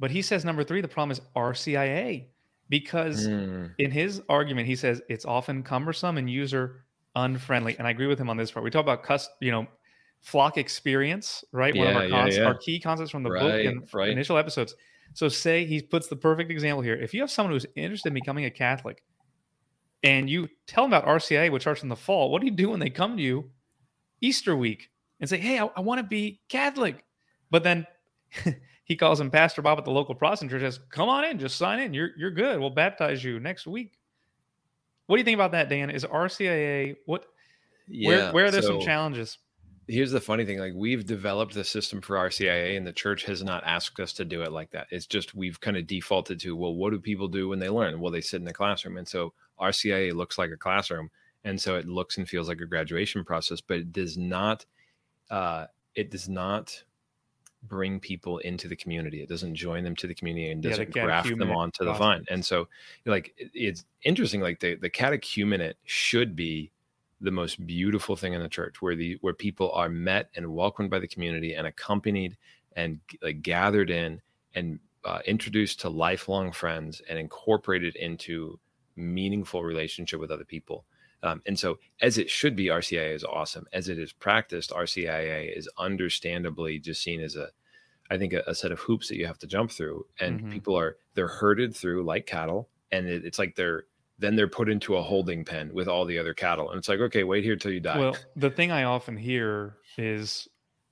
But 0.01 0.09
he 0.09 0.23
says 0.23 0.43
number 0.43 0.63
three, 0.63 0.81
the 0.81 0.87
problem 0.87 1.11
is 1.11 1.21
RCIA 1.35 2.25
because 2.69 3.27
mm. 3.27 3.71
in 3.77 3.91
his 3.91 4.19
argument, 4.27 4.65
he 4.65 4.75
says 4.75 4.99
it's 5.09 5.25
often 5.25 5.61
cumbersome 5.61 6.17
and 6.17 6.27
user 6.27 6.85
unfriendly. 7.15 7.77
And 7.77 7.87
I 7.87 7.91
agree 7.91 8.07
with 8.07 8.17
him 8.17 8.27
on 8.27 8.35
this 8.35 8.49
part. 8.49 8.63
We 8.63 8.71
talk 8.71 8.81
about 8.81 9.03
cus, 9.03 9.29
you 9.41 9.51
know, 9.51 9.67
flock 10.19 10.57
experience, 10.57 11.43
right? 11.51 11.75
Yeah, 11.75 11.81
One 11.83 11.89
of 11.91 11.95
our, 11.97 12.07
yeah, 12.07 12.25
yeah. 12.25 12.45
our 12.45 12.55
key 12.55 12.79
concepts 12.79 13.11
from 13.11 13.21
the 13.21 13.29
right, 13.29 13.41
book 13.41 13.65
and 13.65 13.87
right. 13.93 14.09
initial 14.09 14.39
episodes. 14.39 14.75
So 15.13 15.29
say 15.29 15.65
he 15.65 15.83
puts 15.83 16.07
the 16.07 16.15
perfect 16.15 16.49
example 16.49 16.81
here. 16.81 16.95
If 16.95 17.13
you 17.13 17.21
have 17.21 17.29
someone 17.29 17.53
who's 17.53 17.67
interested 17.75 18.07
in 18.09 18.15
becoming 18.15 18.45
a 18.45 18.51
Catholic 18.51 19.03
and 20.01 20.27
you 20.27 20.49
tell 20.65 20.83
them 20.83 20.93
about 20.93 21.05
RCIA, 21.05 21.51
which 21.51 21.61
starts 21.61 21.83
in 21.83 21.89
the 21.89 21.95
fall, 21.95 22.31
what 22.31 22.41
do 22.41 22.47
you 22.47 22.53
do 22.53 22.71
when 22.71 22.79
they 22.79 22.89
come 22.89 23.17
to 23.17 23.21
you 23.21 23.51
Easter 24.19 24.55
week 24.55 24.89
and 25.19 25.29
say, 25.29 25.37
Hey, 25.37 25.59
I, 25.59 25.69
I 25.75 25.81
want 25.81 25.99
to 25.99 26.03
be 26.03 26.41
Catholic? 26.49 27.05
But 27.51 27.61
then 27.61 27.85
he 28.83 28.95
calls 28.95 29.19
him 29.19 29.31
Pastor 29.31 29.61
Bob 29.61 29.77
at 29.77 29.85
the 29.85 29.91
local 29.91 30.15
Protestant 30.15 30.51
church 30.51 30.61
says, 30.61 30.79
Come 30.89 31.09
on 31.09 31.23
in, 31.23 31.39
just 31.39 31.57
sign 31.57 31.79
in. 31.79 31.93
You're 31.93 32.11
you're 32.17 32.31
good. 32.31 32.59
We'll 32.59 32.69
baptize 32.69 33.23
you 33.23 33.39
next 33.39 33.67
week. 33.67 33.93
What 35.07 35.17
do 35.17 35.19
you 35.19 35.25
think 35.25 35.35
about 35.35 35.51
that, 35.51 35.69
Dan? 35.69 35.89
Is 35.89 36.05
RCIA 36.05 36.95
what 37.05 37.25
yeah, 37.87 38.07
where 38.07 38.33
where 38.33 38.45
are 38.45 38.51
there 38.51 38.61
so, 38.61 38.79
some 38.79 38.81
challenges? 38.81 39.37
here's 39.91 40.11
the 40.11 40.21
funny 40.21 40.45
thing 40.45 40.59
like 40.59 40.73
we've 40.75 41.05
developed 41.05 41.53
the 41.53 41.63
system 41.63 42.01
for 42.01 42.15
RCIA 42.15 42.77
and 42.77 42.87
the 42.87 42.93
church 42.93 43.25
has 43.25 43.43
not 43.43 43.63
asked 43.65 43.99
us 43.99 44.13
to 44.13 44.25
do 44.25 44.41
it 44.41 44.51
like 44.51 44.71
that. 44.71 44.87
It's 44.89 45.05
just 45.05 45.35
we've 45.35 45.59
kind 45.59 45.75
of 45.75 45.87
defaulted 45.87 46.39
to 46.41 46.55
well 46.55 46.75
what 46.75 46.91
do 46.91 46.99
people 46.99 47.27
do 47.27 47.49
when 47.49 47.59
they 47.59 47.69
learn? 47.69 47.99
Well 47.99 48.11
they 48.11 48.21
sit 48.21 48.37
in 48.37 48.45
the 48.45 48.53
classroom 48.53 48.97
and 48.97 49.07
so 49.07 49.33
RCIA 49.59 50.13
looks 50.13 50.37
like 50.37 50.51
a 50.51 50.57
classroom 50.57 51.09
and 51.43 51.59
so 51.59 51.75
it 51.75 51.87
looks 51.87 52.17
and 52.17 52.27
feels 52.27 52.47
like 52.47 52.61
a 52.61 52.65
graduation 52.65 53.23
process 53.23 53.59
but 53.61 53.77
it 53.77 53.91
does 53.91 54.17
not 54.17 54.65
uh, 55.29 55.65
it 55.95 56.09
does 56.11 56.29
not 56.29 56.83
bring 57.63 57.99
people 57.99 58.39
into 58.39 58.67
the 58.67 58.75
community. 58.75 59.21
It 59.21 59.29
doesn't 59.29 59.55
join 59.55 59.83
them 59.83 59.95
to 59.97 60.07
the 60.07 60.15
community 60.15 60.51
and 60.51 60.63
doesn't 60.63 60.95
yeah, 60.95 61.03
graft 61.03 61.37
them 61.37 61.51
onto 61.51 61.85
the 61.85 61.93
vine. 61.93 62.25
And 62.29 62.43
so 62.43 62.67
like 63.05 63.33
it's 63.37 63.85
interesting 64.03 64.41
like 64.41 64.59
the 64.59 64.75
the 64.75 64.89
catechumenate 64.89 65.75
should 65.85 66.35
be 66.35 66.71
the 67.21 67.31
most 67.31 67.65
beautiful 67.67 68.15
thing 68.15 68.33
in 68.33 68.41
the 68.41 68.49
church 68.49 68.81
where 68.81 68.95
the 68.95 69.17
where 69.21 69.33
people 69.33 69.71
are 69.73 69.89
met 69.89 70.29
and 70.35 70.53
welcomed 70.53 70.89
by 70.89 70.99
the 70.99 71.07
community 71.07 71.53
and 71.53 71.67
accompanied 71.67 72.35
and 72.75 72.99
like 73.21 73.41
gathered 73.43 73.89
in 73.89 74.19
and 74.55 74.79
uh, 75.05 75.19
introduced 75.25 75.79
to 75.81 75.89
lifelong 75.89 76.51
friends 76.51 77.01
and 77.09 77.17
incorporated 77.17 77.95
into 77.95 78.59
meaningful 78.95 79.63
relationship 79.63 80.19
with 80.19 80.31
other 80.31 80.45
people 80.45 80.85
Um, 81.23 81.41
and 81.45 81.57
so, 81.57 81.77
as 82.01 82.17
it 82.17 82.29
should 82.29 82.55
be, 82.55 82.65
RCIA 82.67 83.13
is 83.13 83.23
awesome. 83.23 83.65
As 83.73 83.89
it 83.89 83.99
is 83.99 84.11
practiced, 84.11 84.71
RCIA 84.71 85.55
is 85.55 85.69
understandably 85.77 86.79
just 86.79 87.03
seen 87.03 87.21
as 87.21 87.35
a, 87.35 87.49
I 88.09 88.17
think, 88.17 88.33
a, 88.33 88.43
a 88.47 88.55
set 88.55 88.71
of 88.71 88.79
hoops 88.79 89.07
that 89.09 89.17
you 89.17 89.27
have 89.27 89.37
to 89.39 89.47
jump 89.47 89.71
through. 89.71 90.05
And 90.19 90.39
mm-hmm. 90.39 90.51
people 90.51 90.77
are 90.77 90.97
they're 91.13 91.27
herded 91.27 91.75
through 91.75 92.03
like 92.03 92.25
cattle, 92.25 92.69
and 92.91 93.07
it, 93.07 93.25
it's 93.25 93.37
like 93.37 93.55
they're 93.55 93.83
then 94.21 94.35
they're 94.35 94.47
put 94.47 94.69
into 94.69 94.95
a 94.95 95.01
holding 95.01 95.43
pen 95.43 95.71
with 95.73 95.87
all 95.87 96.05
the 96.05 96.17
other 96.17 96.33
cattle, 96.33 96.69
and 96.69 96.77
it's 96.77 96.87
like, 96.87 96.99
okay, 96.99 97.23
wait 97.23 97.43
here 97.43 97.55
till 97.55 97.71
you 97.71 97.79
die. 97.79 97.99
Well, 97.99 98.17
the 98.35 98.51
thing 98.51 98.71
I 98.71 98.83
often 98.83 99.17
hear 99.17 99.77
is, 99.97 100.47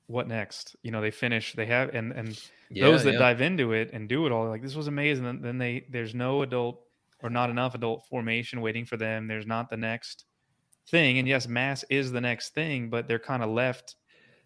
what 0.07 0.27
next? 0.27 0.75
You 0.81 0.91
know, 0.91 1.01
they 1.01 1.11
finish, 1.11 1.53
they 1.53 1.67
have, 1.67 1.93
and 1.93 2.11
and 2.11 2.39
yeah, 2.69 2.85
those 2.85 3.03
that 3.03 3.13
yeah. 3.13 3.19
dive 3.19 3.41
into 3.41 3.71
it 3.71 3.91
and 3.93 4.09
do 4.09 4.25
it 4.25 4.31
all, 4.31 4.47
like 4.47 4.61
this 4.61 4.75
was 4.75 4.87
amazing. 4.87 5.25
And 5.25 5.43
then 5.43 5.57
they 5.57 5.85
there's 5.89 6.13
no 6.13 6.41
adult 6.43 6.81
or 7.21 7.29
not 7.29 7.49
enough 7.49 7.75
adult 7.75 8.05
formation 8.07 8.61
waiting 8.61 8.85
for 8.85 8.97
them. 8.97 9.27
There's 9.27 9.47
not 9.47 9.69
the 9.69 9.77
next 9.77 10.25
thing. 10.89 11.19
And 11.19 11.27
yes, 11.27 11.47
mass 11.47 11.83
is 11.89 12.11
the 12.11 12.21
next 12.21 12.53
thing, 12.53 12.89
but 12.89 13.07
they're 13.07 13.19
kind 13.19 13.43
of 13.43 13.49
left 13.49 13.95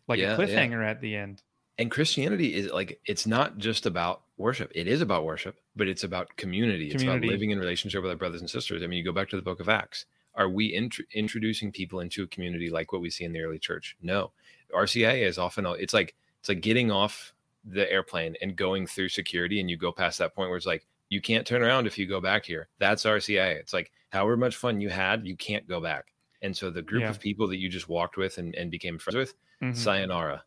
like 0.08 0.20
yeah, 0.20 0.34
a 0.34 0.38
cliffhanger 0.38 0.84
yeah. 0.84 0.90
at 0.90 1.02
the 1.02 1.16
end. 1.16 1.42
And 1.80 1.90
Christianity 1.90 2.54
is 2.54 2.72
like 2.72 3.00
it's 3.06 3.26
not 3.26 3.58
just 3.58 3.86
about 3.86 4.24
worship. 4.38 4.72
It 4.76 4.88
is 4.88 5.02
about 5.02 5.26
worship, 5.26 5.60
but 5.76 5.88
it's 5.88 6.04
about 6.04 6.36
community. 6.36 6.90
community. 6.90 6.96
It's 6.96 7.04
about 7.04 7.22
living 7.22 7.52
in 7.52 7.60
relationship 7.60 8.02
with 8.02 8.12
our 8.12 8.18
brothers 8.18 8.42
and 8.42 8.50
sisters. 8.50 8.84
I 8.84 8.88
mean, 8.88 8.98
you 8.98 9.04
go 9.04 9.12
back 9.12 9.30
to 9.30 9.36
the 9.36 9.42
book 9.42 9.60
of 9.60 9.70
Acts. 9.70 10.06
Are 10.36 10.50
we 10.50 10.74
int- 10.74 11.02
introducing 11.14 11.72
people 11.72 12.00
into 12.00 12.24
a 12.24 12.28
community 12.28 12.70
like 12.70 12.92
what 12.92 13.02
we 13.02 13.10
see 13.10 13.24
in 13.24 13.34
the 13.34 13.42
early 13.42 13.60
church? 13.60 13.96
No. 14.02 14.32
RCIA 14.74 15.28
is 15.28 15.38
often 15.38 15.66
it's 15.66 15.94
like 15.94 16.16
it's 16.40 16.50
like 16.50 16.62
getting 16.62 16.92
off 16.92 17.34
the 17.66 17.90
airplane 17.92 18.36
and 18.42 18.56
going 18.56 18.86
through 18.86 19.10
security 19.10 19.60
and 19.60 19.70
you 19.70 19.78
go 19.78 19.92
past 19.92 20.18
that 20.18 20.36
point 20.36 20.50
where 20.50 20.58
it's 20.58 20.66
like 20.66 20.86
you 21.14 21.22
can't 21.22 21.46
turn 21.46 21.62
around 21.62 21.86
if 21.86 21.98
you 21.98 22.08
go 22.08 22.20
back 22.20 22.44
here. 22.44 22.68
That's 22.80 23.04
RCIA. 23.04 23.56
It's 23.56 23.72
like 23.72 23.92
however 24.10 24.36
much 24.36 24.58
fun 24.58 24.82
you 24.82 24.90
had, 24.90 25.26
you 25.26 25.38
can't 25.38 25.68
go 25.68 25.80
back. 25.80 26.06
And 26.42 26.56
so 26.56 26.70
the 26.70 26.82
group 26.82 27.04
yeah. 27.04 27.10
of 27.10 27.20
people 27.20 27.48
that 27.48 27.58
you 27.58 27.70
just 27.70 27.88
walked 27.88 28.18
with 28.18 28.38
and, 28.38 28.54
and 28.56 28.70
became 28.70 28.98
friends 29.00 29.16
with, 29.16 29.34
mm-hmm. 29.62 29.74
sayonara. 29.74 30.44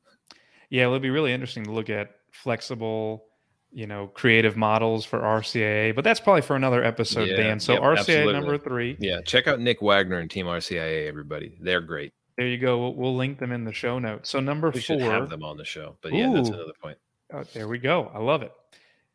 Yeah, 0.69 0.83
it'll 0.83 0.99
be 0.99 1.11
really 1.11 1.33
interesting 1.33 1.65
to 1.65 1.71
look 1.71 1.89
at 1.89 2.11
flexible, 2.33 3.25
you 3.73 3.87
know, 3.87 4.09
creative 4.09 4.57
models 4.57 5.05
for 5.05 5.21
RCIA, 5.21 5.95
but 5.95 6.05
that's 6.05 6.21
probably 6.21 6.43
for 6.43 6.57
another 6.57 6.85
episode, 6.85 7.29
yeah, 7.29 7.37
Dan. 7.37 7.61
So 7.61 7.75
yep, 7.75 7.83
RCIA 7.83 7.99
absolutely. 7.99 8.33
number 8.33 8.59
three. 8.59 8.97
Yeah, 8.99 9.21
check 9.23 9.47
out 9.47 9.61
Nick 9.61 9.81
Wagner 9.81 10.19
and 10.19 10.31
Team 10.31 10.47
RCIA, 10.47 11.07
everybody. 11.07 11.57
They're 11.61 11.81
great. 11.81 12.13
There 12.37 12.47
you 12.47 12.59
go. 12.59 12.79
We'll, 12.79 12.95
we'll 12.95 13.17
link 13.17 13.39
them 13.39 13.53
in 13.53 13.65
the 13.65 13.73
show 13.73 13.99
notes. 13.99 14.29
So 14.29 14.41
number 14.41 14.69
we 14.69 14.81
four. 14.81 14.99
should 14.99 15.01
have 15.01 15.31
them 15.31 15.43
on 15.43 15.57
the 15.57 15.65
show, 15.65 15.97
but 16.03 16.13
yeah, 16.13 16.31
Ooh. 16.31 16.35
that's 16.35 16.49
another 16.49 16.75
point. 16.83 16.99
Oh, 17.33 17.45
there 17.55 17.69
we 17.69 17.79
go. 17.79 18.11
I 18.15 18.19
love 18.19 18.43
it. 18.43 18.53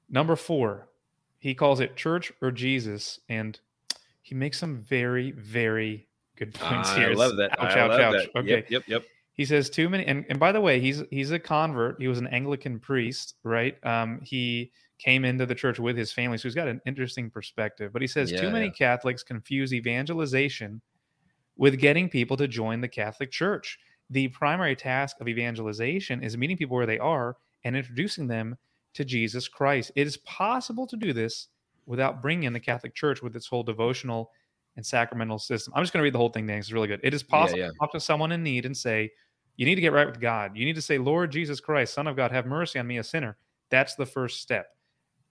Number 0.10 0.36
four, 0.36 0.88
he 1.42 1.56
calls 1.56 1.80
it 1.80 1.96
church 1.96 2.32
or 2.40 2.52
Jesus, 2.52 3.20
and 3.28 3.60
he 4.22 4.36
makes 4.36 4.60
some 4.60 4.78
very, 4.78 5.32
very 5.32 6.08
good 6.38 6.54
points 6.54 6.92
uh, 6.92 6.96
here. 6.96 7.10
I 7.10 7.14
love 7.14 7.36
that. 7.38 7.60
Ouch, 7.60 7.76
I 7.76 7.80
ouch, 7.80 8.00
ouch. 8.00 8.14
That. 8.14 8.40
Okay. 8.40 8.50
Yep, 8.50 8.70
yep, 8.70 8.84
yep. 8.88 9.04
He 9.34 9.44
says 9.46 9.70
too 9.70 9.90
many, 9.90 10.06
and, 10.06 10.24
and 10.30 10.40
by 10.40 10.52
the 10.52 10.62
way, 10.62 10.80
he's 10.80 11.02
he's 11.10 11.32
a 11.32 11.40
convert. 11.40 12.00
He 12.00 12.08
was 12.08 12.20
an 12.20 12.28
Anglican 12.28 12.80
priest, 12.80 13.36
right? 13.44 13.76
Um, 13.84 14.22
he 14.24 14.72
came 15.00 15.26
into 15.26 15.48
the 15.48 15.56
church 15.56 15.80
with 15.80 15.98
his 15.98 16.12
family, 16.12 16.38
so 16.38 16.44
he's 16.44 16.54
got 16.54 16.68
an 16.68 16.80
interesting 16.86 17.32
perspective. 17.32 17.92
But 17.92 18.04
he 18.04 18.08
says 18.08 18.32
yeah, 18.32 18.40
too 18.40 18.52
many 18.52 18.66
yeah. 18.66 18.72
Catholics 18.74 19.24
confuse 19.24 19.74
evangelization 19.74 20.80
with 21.58 21.80
getting 21.80 22.08
people 22.08 22.38
to 22.38 22.48
join 22.48 22.82
the 22.82 22.88
Catholic 22.88 23.32
Church. 23.32 23.80
The 24.12 24.28
primary 24.28 24.76
task 24.76 25.20
of 25.20 25.28
evangelization 25.28 26.24
is 26.24 26.38
meeting 26.38 26.58
people 26.58 26.78
where 26.78 26.86
they 26.86 27.00
are 27.00 27.38
and 27.64 27.76
introducing 27.76 28.28
them 28.28 28.58
to 28.94 29.06
Jesus 29.06 29.48
Christ. 29.48 29.92
It 29.96 30.08
is 30.08 30.18
possible 30.18 30.88
to 30.88 30.98
do 30.98 31.14
this 31.14 31.48
without 31.86 32.22
bringing 32.22 32.44
in 32.44 32.54
the 32.54 32.60
Catholic 32.60 32.94
Church 32.94 33.22
with 33.22 33.36
its 33.36 33.48
whole 33.48 33.64
devotional 33.64 34.32
and 34.76 34.86
sacramental 34.86 35.40
system. 35.40 35.74
I'm 35.76 35.84
just 35.84 35.94
going 35.94 36.02
to 36.02 36.04
read 36.04 36.14
the 36.14 36.20
whole 36.20 36.30
thing, 36.30 36.48
Dan. 36.48 36.60
It's 36.60 36.72
really 36.72 36.88
good. 36.88 37.02
It 37.04 37.14
is 37.14 37.24
possible 37.24 37.60
yeah, 37.60 37.66
yeah. 37.66 37.72
to 37.72 37.78
talk 37.80 37.92
to 37.94 38.00
someone 38.00 38.32
in 38.32 38.44
need 38.44 38.66
and 38.66 38.76
say, 38.76 39.10
You 39.58 39.66
need 39.66 39.76
to 39.76 39.82
get 39.82 39.94
right 39.94 40.08
with 40.08 40.22
God. 40.22 40.56
You 40.56 40.66
need 40.66 40.76
to 40.76 40.82
say, 40.82 40.98
Lord 40.98 41.32
Jesus 41.32 41.60
Christ, 41.60 41.94
Son 41.94 42.08
of 42.08 42.16
God, 42.16 42.32
have 42.32 42.46
mercy 42.46 42.80
on 42.80 42.88
me, 42.88 42.98
a 42.98 43.04
sinner. 43.04 43.38
That's 43.70 43.96
the 43.96 44.06
first 44.06 44.42
step. 44.42 44.68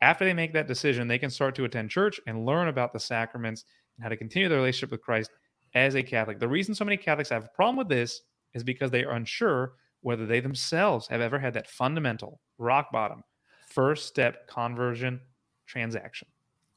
After 0.03 0.25
they 0.25 0.33
make 0.33 0.53
that 0.55 0.67
decision, 0.67 1.09
they 1.09 1.19
can 1.19 1.31
start 1.31 1.55
to 1.57 1.65
attend 1.65 1.91
church 1.91 2.21
and 2.27 2.47
learn 2.47 2.69
about 2.69 2.93
the 2.93 3.01
sacraments 3.01 3.65
and 3.97 4.03
how 4.03 4.09
to 4.09 4.17
continue 4.17 4.49
their 4.49 4.59
relationship 4.59 4.91
with 4.91 5.03
Christ 5.03 5.31
as 5.75 5.95
a 5.95 6.03
Catholic. 6.03 6.39
The 6.39 6.49
reason 6.49 6.75
so 6.75 6.85
many 6.85 6.97
Catholics 6.97 7.29
have 7.31 7.45
a 7.45 7.51
problem 7.55 7.77
with 7.77 7.89
this 7.89 8.23
is 8.55 8.65
because 8.65 8.91
they 8.91 9.05
are 9.05 9.13
unsure 9.13 9.75
whether 10.01 10.27
they 10.27 10.41
themselves 10.41 11.07
have 11.09 11.21
ever 11.21 11.39
had 11.39 11.55
that 11.55 11.69
fundamental 11.69 12.41
rock 12.59 12.91
bottom 12.91 13.23
first 13.71 14.07
step 14.07 14.47
conversion 14.47 15.21
transaction. 15.67 16.29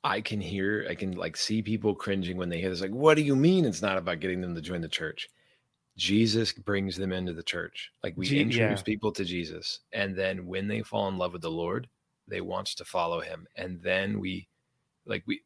I 0.04 0.22
can 0.22 0.42
hear, 0.42 0.86
I 0.90 0.96
can 0.96 1.14
like 1.14 1.38
see 1.38 1.62
people 1.62 1.96
cringing 1.96 2.38
when 2.38 2.50
they 2.50 2.60
hear 2.60 2.70
this. 2.70 2.82
Like, 2.82 2.92
what 2.92 3.16
do 3.16 3.24
you 3.24 3.36
mean 3.36 3.66
it's 3.66 3.82
not 3.82 3.98
about 3.98 4.20
getting 4.20 4.42
them 4.42 4.54
to 4.56 4.62
join 4.62 4.82
the 4.82 4.88
church? 4.88 5.30
Jesus 5.98 6.52
brings 6.52 6.98
them 6.98 7.12
into 7.12 7.34
the 7.34 7.44
church. 7.44 7.92
Like 8.04 8.16
we 8.18 8.26
G- 8.26 8.42
introduce 8.42 8.80
yeah. 8.80 8.84
people 8.84 9.12
to 9.12 9.24
Jesus. 9.24 9.80
And 9.92 10.16
then 10.16 10.46
when 10.46 10.68
they 10.68 10.82
fall 10.82 11.08
in 11.08 11.18
love 11.18 11.34
with 11.34 11.42
the 11.42 11.52
Lord, 11.52 11.88
they 12.28 12.42
want 12.42 12.68
to 12.68 12.86
follow 12.86 13.22
him. 13.22 13.48
And 13.56 13.82
then 13.82 14.20
we 14.20 14.48
like 15.06 15.24
we 15.26 15.42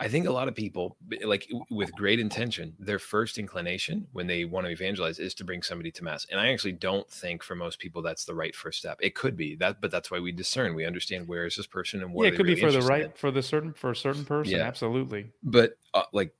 I 0.00 0.08
think 0.08 0.26
a 0.26 0.32
lot 0.32 0.48
of 0.48 0.54
people, 0.54 0.96
like 1.22 1.46
with 1.68 1.92
great 1.92 2.18
intention, 2.18 2.74
their 2.78 2.98
first 2.98 3.36
inclination 3.36 4.06
when 4.12 4.26
they 4.26 4.46
want 4.46 4.64
to 4.66 4.72
evangelize 4.72 5.18
is 5.18 5.34
to 5.34 5.44
bring 5.44 5.62
somebody 5.62 5.90
to 5.90 6.02
mass. 6.02 6.26
And 6.30 6.40
I 6.40 6.50
actually 6.50 6.72
don't 6.72 7.08
think 7.10 7.42
for 7.42 7.54
most 7.54 7.78
people 7.78 8.00
that's 8.00 8.24
the 8.24 8.34
right 8.34 8.54
first 8.54 8.78
step. 8.78 8.98
It 9.02 9.14
could 9.14 9.36
be 9.36 9.56
that, 9.56 9.82
but 9.82 9.90
that's 9.90 10.10
why 10.10 10.18
we 10.18 10.32
discern. 10.32 10.74
We 10.74 10.86
understand 10.86 11.28
where 11.28 11.44
is 11.44 11.56
this 11.56 11.66
person 11.66 12.00
and 12.02 12.14
what. 12.14 12.24
Yeah, 12.24 12.32
it 12.32 12.36
could 12.36 12.46
really 12.46 12.54
be 12.54 12.62
for 12.62 12.72
the 12.72 12.80
right 12.80 13.04
in. 13.04 13.12
for 13.12 13.30
the 13.30 13.42
certain 13.42 13.74
for 13.74 13.90
a 13.90 13.96
certain 13.96 14.24
person. 14.24 14.54
Yeah. 14.54 14.62
absolutely. 14.62 15.32
But 15.42 15.76
uh, 15.92 16.04
like 16.14 16.34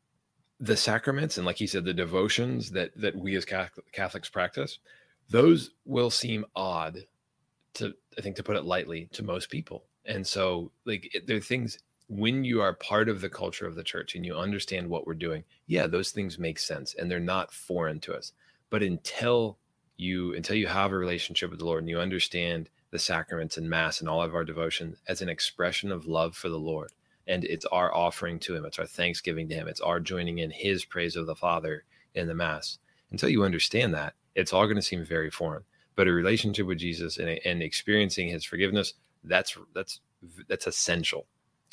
the 0.58 0.76
sacraments 0.76 1.36
and 1.36 1.44
like 1.44 1.58
he 1.58 1.66
said, 1.66 1.84
the 1.84 1.92
devotions 1.92 2.70
that 2.70 2.92
that 2.96 3.14
we 3.14 3.36
as 3.36 3.44
Catholics 3.44 4.30
practice, 4.30 4.78
those 5.28 5.72
will 5.84 6.10
seem 6.10 6.46
odd 6.56 7.04
to 7.74 7.92
I 8.16 8.22
think 8.22 8.36
to 8.36 8.42
put 8.42 8.56
it 8.56 8.64
lightly 8.64 9.10
to 9.12 9.22
most 9.22 9.50
people. 9.50 9.84
And 10.06 10.26
so 10.26 10.72
like 10.86 11.14
there 11.26 11.36
are 11.36 11.40
things 11.40 11.78
when 12.10 12.42
you 12.42 12.60
are 12.60 12.74
part 12.74 13.08
of 13.08 13.20
the 13.20 13.30
culture 13.30 13.68
of 13.68 13.76
the 13.76 13.84
church 13.84 14.16
and 14.16 14.26
you 14.26 14.34
understand 14.34 14.88
what 14.88 15.06
we're 15.06 15.14
doing, 15.14 15.44
yeah, 15.68 15.86
those 15.86 16.10
things 16.10 16.40
make 16.40 16.58
sense 16.58 16.92
and 16.94 17.08
they're 17.08 17.20
not 17.20 17.52
foreign 17.52 18.00
to 18.00 18.12
us. 18.12 18.32
But 18.68 18.82
until 18.82 19.58
you 19.96 20.34
until 20.34 20.56
you 20.56 20.66
have 20.66 20.90
a 20.90 20.98
relationship 20.98 21.50
with 21.50 21.60
the 21.60 21.64
Lord 21.64 21.84
and 21.84 21.88
you 21.88 22.00
understand 22.00 22.68
the 22.90 22.98
sacraments 22.98 23.58
and 23.58 23.70
mass 23.70 24.00
and 24.00 24.08
all 24.08 24.22
of 24.22 24.34
our 24.34 24.44
devotion 24.44 24.96
as 25.06 25.22
an 25.22 25.28
expression 25.28 25.92
of 25.92 26.06
love 26.06 26.34
for 26.34 26.48
the 26.48 26.58
Lord, 26.58 26.90
and 27.28 27.44
it's 27.44 27.66
our 27.66 27.94
offering 27.94 28.40
to 28.40 28.56
him, 28.56 28.64
it's 28.64 28.80
our 28.80 28.86
thanksgiving 28.86 29.48
to 29.48 29.54
him, 29.54 29.68
it's 29.68 29.80
our 29.80 30.00
joining 30.00 30.38
in 30.38 30.50
his 30.50 30.84
praise 30.84 31.14
of 31.14 31.26
the 31.26 31.36
Father 31.36 31.84
in 32.16 32.26
the 32.26 32.34
mass. 32.34 32.78
Until 33.12 33.28
you 33.28 33.44
understand 33.44 33.94
that, 33.94 34.14
it's 34.34 34.52
all 34.52 34.64
going 34.64 34.74
to 34.74 34.82
seem 34.82 35.04
very 35.04 35.30
foreign. 35.30 35.62
But 35.94 36.08
a 36.08 36.12
relationship 36.12 36.66
with 36.66 36.78
Jesus 36.78 37.18
and, 37.18 37.38
and 37.44 37.62
experiencing 37.62 38.28
his 38.28 38.44
forgiveness, 38.44 38.94
that's 39.22 39.56
that's 39.74 40.00
that's 40.48 40.66
essential 40.66 41.26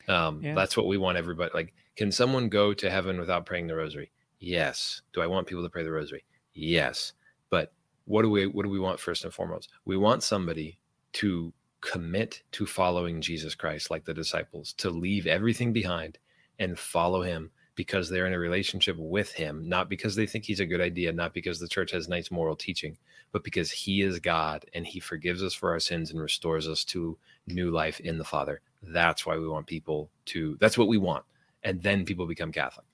um, 0.07 0.41
yeah. 0.41 0.55
That's 0.55 0.77
what 0.77 0.87
we 0.87 0.97
want 0.97 1.17
everybody. 1.17 1.51
Like, 1.53 1.73
can 1.95 2.11
someone 2.11 2.49
go 2.49 2.73
to 2.73 2.89
heaven 2.89 3.19
without 3.19 3.45
praying 3.45 3.67
the 3.67 3.75
rosary? 3.75 4.11
Yes. 4.39 5.01
Do 5.13 5.21
I 5.21 5.27
want 5.27 5.47
people 5.47 5.63
to 5.63 5.69
pray 5.69 5.83
the 5.83 5.91
rosary? 5.91 6.23
Yes. 6.53 7.13
But 7.49 7.73
what 8.05 8.21
do 8.21 8.29
we 8.29 8.47
what 8.47 8.63
do 8.63 8.69
we 8.69 8.79
want 8.79 8.99
first 8.99 9.23
and 9.23 9.33
foremost? 9.33 9.69
We 9.85 9.97
want 9.97 10.23
somebody 10.23 10.79
to 11.13 11.53
commit 11.81 12.41
to 12.51 12.65
following 12.65 13.21
Jesus 13.21 13.55
Christ 13.55 13.91
like 13.91 14.05
the 14.05 14.13
disciples, 14.13 14.73
to 14.73 14.89
leave 14.89 15.27
everything 15.27 15.73
behind 15.73 16.17
and 16.59 16.77
follow 16.77 17.21
him 17.21 17.51
because 17.75 18.09
they're 18.09 18.25
in 18.25 18.33
a 18.33 18.39
relationship 18.39 18.97
with 18.97 19.31
him, 19.31 19.69
not 19.69 19.87
because 19.87 20.15
they 20.15 20.25
think 20.25 20.43
he's 20.43 20.59
a 20.59 20.65
good 20.65 20.81
idea, 20.81 21.13
not 21.13 21.33
because 21.33 21.59
the 21.59 21.67
church 21.67 21.91
has 21.91 22.09
nice 22.09 22.31
moral 22.31 22.55
teaching, 22.55 22.97
but 23.31 23.43
because 23.43 23.69
he 23.69 24.01
is 24.01 24.19
God 24.19 24.65
and 24.73 24.85
he 24.85 24.99
forgives 24.99 25.43
us 25.43 25.53
for 25.53 25.71
our 25.71 25.79
sins 25.79 26.09
and 26.09 26.19
restores 26.19 26.67
us 26.67 26.83
to 26.85 27.17
new 27.45 27.69
life 27.69 27.99
in 27.99 28.17
the 28.17 28.23
Father. 28.23 28.61
That's 28.81 29.25
why 29.25 29.37
we 29.37 29.47
want 29.47 29.67
people 29.67 30.09
to, 30.25 30.57
that's 30.59 30.77
what 30.77 30.87
we 30.87 30.97
want. 30.97 31.23
And 31.63 31.81
then 31.81 32.05
people 32.05 32.25
become 32.25 32.51
Catholic. 32.51 32.85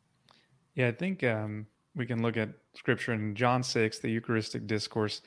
Yeah, 0.75 0.87
I 0.87 0.91
think 0.91 1.23
um, 1.23 1.67
we 1.95 2.05
can 2.05 2.21
look 2.21 2.37
at 2.37 2.49
scripture 2.73 3.13
in 3.13 3.35
John 3.35 3.61
6, 3.63 3.99
the 3.99 4.09
Eucharistic 4.09 4.65
discourse. 4.65 5.21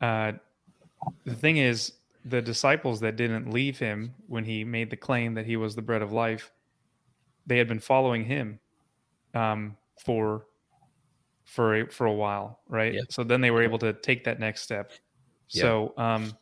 Uh, 0.00 0.32
the 1.24 1.34
thing 1.34 1.58
is, 1.58 1.92
the 2.24 2.40
disciples 2.40 3.00
that 3.00 3.16
didn't 3.16 3.52
leave 3.52 3.78
him 3.78 4.14
when 4.28 4.44
he 4.44 4.64
made 4.64 4.90
the 4.90 4.96
claim 4.96 5.34
that 5.34 5.46
he 5.46 5.56
was 5.56 5.74
the 5.74 5.82
bread 5.82 6.02
of 6.02 6.12
life, 6.12 6.52
they 7.46 7.58
had 7.58 7.68
been 7.68 7.80
following 7.80 8.24
him 8.24 8.60
um, 9.34 9.76
for 10.04 10.46
for 11.44 11.80
a, 11.80 11.90
for 11.90 12.06
a 12.06 12.12
while, 12.12 12.60
right? 12.68 12.94
Yep. 12.94 13.04
So 13.10 13.24
then 13.24 13.40
they 13.40 13.50
were 13.50 13.62
able 13.62 13.78
to 13.78 13.92
take 13.92 14.24
that 14.24 14.38
next 14.38 14.62
step. 14.62 14.92
Yep. 15.50 15.62
So 15.62 15.94
um, 15.96 16.32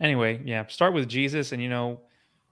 anyway, 0.00 0.42
yeah, 0.44 0.66
start 0.66 0.92
with 0.92 1.08
Jesus, 1.08 1.52
and 1.52 1.62
you 1.62 1.68
know, 1.68 2.00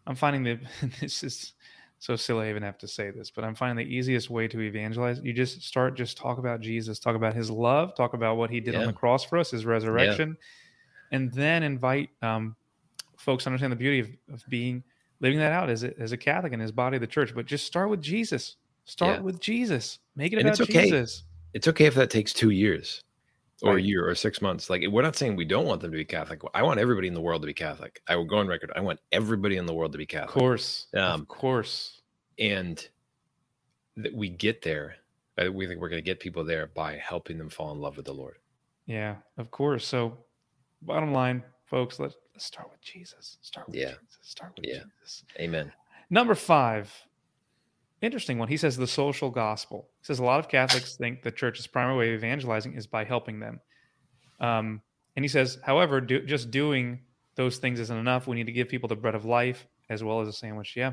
I'm 0.07 0.15
finding 0.15 0.43
that 0.45 0.61
this 1.01 1.23
is 1.23 1.55
so 1.99 2.17
silly 2.17 2.47
I 2.47 2.51
even 2.51 2.63
have 2.63 2.79
to 2.79 2.89
say 2.89 3.11
this, 3.11 3.31
but 3.31 3.45
I'm 3.45 3.55
finding 3.55 3.85
the 3.85 3.93
easiest 3.93 4.31
way 4.31 4.49
to 4.49 4.61
evangelize. 4.61 5.21
You 5.23 5.33
just 5.33 5.63
start, 5.63 5.97
just 5.97 6.17
talk 6.17 6.39
about 6.39 6.61
Jesus, 6.61 6.99
talk 6.99 7.17
about 7.17 7.35
his 7.35 7.51
love, 7.51 7.95
talk 7.97 8.15
about 8.15 8.37
what 8.37 8.51
he 8.51 8.61
did 8.61 8.75
yeah. 8.75 8.81
on 8.81 8.87
the 8.87 8.93
cross 8.93 9.25
for 9.25 9.39
us, 9.39 9.51
his 9.51 9.65
resurrection, 9.65 10.37
yeah. 11.11 11.17
and 11.17 11.33
then 11.33 11.63
invite 11.63 12.11
um, 12.23 12.55
folks 13.17 13.45
to 13.45 13.51
understand 13.51 13.73
the 13.73 13.77
beauty 13.77 14.01
of, 14.01 14.09
of 14.35 14.45
being 14.49 14.85
living 15.21 15.39
that 15.39 15.53
out 15.53 15.71
as 15.71 15.85
a, 15.85 15.99
as 15.99 16.13
a 16.13 16.17
Catholic 16.17 16.53
in 16.53 16.61
his 16.61 16.73
body 16.73 16.97
of 16.97 17.01
the 17.01 17.07
church. 17.07 17.35
But 17.35 17.47
just 17.47 17.67
start 17.67 17.89
with 17.89 18.03
Jesus. 18.03 18.57
Start 18.85 19.17
yeah. 19.17 19.23
with 19.23 19.41
Jesus. 19.41 19.99
Make 20.15 20.33
it 20.33 20.39
and 20.39 20.49
about 20.49 20.61
okay. 20.61 20.85
Jesus 20.85 21.25
it's 21.57 21.67
okay 21.67 21.87
if 21.87 21.95
that 21.95 22.11
takes 22.11 22.35
two 22.35 22.51
years 22.51 23.03
or 23.63 23.75
Right. 23.75 23.79
a 23.85 23.87
year 23.87 24.09
or 24.09 24.15
six 24.15 24.43
months. 24.43 24.69
Like 24.69 24.83
we're 24.91 25.03
not 25.03 25.17
saying 25.17 25.37
we 25.37 25.45
don't 25.45 25.67
want 25.67 25.81
them 25.81 25.91
to 25.93 25.97
be 25.97 26.05
Catholic. 26.05 26.41
I 26.55 26.63
want 26.63 26.79
everybody 26.81 27.09
in 27.09 27.15
the 27.15 27.21
world 27.21 27.43
to 27.43 27.47
be 27.47 27.55
Catholic. 27.55 28.01
I 28.09 28.17
will 28.17 28.25
go 28.25 28.37
on 28.39 28.47
record. 28.47 28.71
I 28.77 28.81
want 28.81 29.01
everybody 29.13 29.57
in 29.57 29.67
the 29.67 29.75
world 29.75 29.93
to 29.93 29.99
be 29.99 30.07
Catholic. 30.07 30.29
Of 30.37 30.41
course. 30.41 30.87
Um, 30.95 31.23
of 31.23 31.29
course. 31.29 32.03
And 32.39 32.87
that 33.97 34.15
we 34.15 34.29
get 34.29 34.61
there. 34.63 34.97
uh, 35.43 35.51
We 35.51 35.67
think 35.67 35.81
we're 35.81 35.89
going 35.89 36.03
to 36.03 36.05
get 36.05 36.21
people 36.21 36.45
there 36.45 36.67
by 36.67 36.97
helping 36.97 37.39
them 37.39 37.49
fall 37.49 37.73
in 37.73 37.81
love 37.81 37.97
with 37.97 38.05
the 38.07 38.13
Lord. 38.13 38.37
Yeah, 38.85 39.17
of 39.39 39.51
course. 39.51 39.87
So, 39.87 40.19
bottom 40.83 41.13
line, 41.13 41.43
folks, 41.65 41.99
let's, 41.99 42.15
let's 42.35 42.45
start 42.45 42.71
with 42.71 42.81
Jesus. 42.83 43.39
Start 43.41 43.69
with 43.69 43.77
Yeah. 43.77 43.93
Jesus. 44.03 44.19
Start 44.21 44.53
with 44.57 44.67
Yeah. 44.67 44.83
Jesus. 45.01 45.25
Amen. 45.41 45.73
Number 46.11 46.35
five, 46.35 46.93
interesting 48.01 48.39
one. 48.39 48.49
He 48.49 48.57
says 48.57 48.77
the 48.77 48.87
social 48.87 49.31
gospel. 49.31 49.89
He 50.01 50.05
says 50.05 50.19
a 50.19 50.25
lot 50.25 50.41
of 50.41 50.49
Catholics 50.49 50.97
think 50.99 51.23
the 51.23 51.31
church's 51.31 51.67
primary 51.67 51.97
way 51.97 52.15
of 52.15 52.19
evangelizing 52.19 52.75
is 52.75 52.87
by 52.87 53.05
helping 53.05 53.41
them. 53.41 53.61
Um, 54.41 54.83
and 55.15 55.25
he 55.25 55.29
says, 55.29 55.59
however, 55.65 56.01
do, 56.01 56.25
just 56.25 56.51
doing 56.51 57.01
those 57.37 57.59
things 57.59 57.81
isn't 57.81 57.97
enough. 57.97 58.27
We 58.27 58.37
need 58.37 58.47
to 58.47 58.53
give 58.53 58.69
people 58.69 58.89
the 58.89 58.97
bread 58.97 59.15
of 59.15 59.25
life 59.25 59.67
as 59.89 60.05
well 60.05 60.21
as 60.21 60.29
a 60.29 60.33
sandwich. 60.33 60.75
Yeah, 60.77 60.93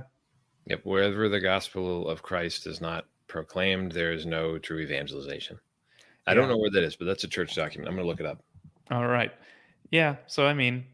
Yep. 0.67 0.81
Wherever 0.85 1.27
the 1.29 1.39
gospel 1.39 2.07
of 2.07 2.23
Christ 2.23 2.67
is 2.67 2.79
not 2.79 3.05
proclaimed, 3.27 3.91
there 3.91 4.13
is 4.13 4.25
no 4.25 4.57
true 4.57 4.79
evangelization. 4.79 5.59
I 6.25 6.33
don't 6.33 6.47
know 6.47 6.57
where 6.57 6.71
that 6.71 6.83
is, 6.83 6.95
but 6.95 7.05
that's 7.05 7.25
a 7.25 7.27
church 7.27 7.53
document. 7.53 7.89
I'm 7.89 7.95
going 7.95 8.05
to 8.05 8.09
look 8.09 8.21
it 8.21 8.25
up. 8.25 8.41
All 8.91 9.07
right. 9.07 9.31
Yeah. 9.91 10.15
So 10.27 10.45
I 10.45 10.53
mean, 10.53 10.85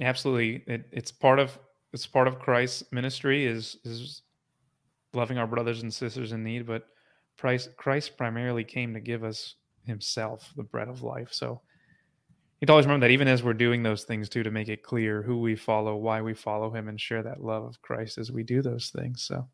absolutely, 0.00 0.64
it, 0.66 0.86
it's 0.90 1.12
part 1.12 1.38
of 1.38 1.58
it's 1.92 2.06
part 2.06 2.28
of 2.28 2.38
Christ's 2.38 2.84
ministry 2.90 3.44
is 3.44 3.76
is 3.84 4.22
loving 5.14 5.38
our 5.38 5.46
brothers 5.46 5.82
and 5.82 5.92
sisters 5.92 6.32
in 6.32 6.42
need, 6.42 6.66
but 6.66 6.86
Christ 7.38 7.70
Christ 7.76 8.16
primarily 8.16 8.64
came 8.64 8.92
to 8.94 9.00
give 9.00 9.24
us 9.24 9.54
Himself, 9.84 10.52
the 10.56 10.62
bread 10.62 10.88
of 10.88 11.02
life. 11.02 11.28
So 11.32 11.60
you 12.60 12.66
to 12.66 12.72
always 12.72 12.86
remember 12.86 13.06
that, 13.06 13.12
even 13.12 13.28
as 13.28 13.42
we're 13.44 13.54
doing 13.54 13.82
those 13.84 14.02
things 14.04 14.28
too, 14.28 14.42
to 14.42 14.50
make 14.50 14.68
it 14.68 14.82
clear 14.82 15.22
who 15.22 15.40
we 15.40 15.54
follow, 15.54 15.94
why 15.96 16.20
we 16.20 16.34
follow 16.34 16.70
Him, 16.74 16.88
and 16.88 17.00
share 17.00 17.22
that 17.22 17.42
love 17.42 17.64
of 17.64 17.80
Christ 17.82 18.18
as 18.18 18.32
we 18.32 18.42
do 18.42 18.62
those 18.62 18.90
things. 18.90 19.22
So 19.22 19.46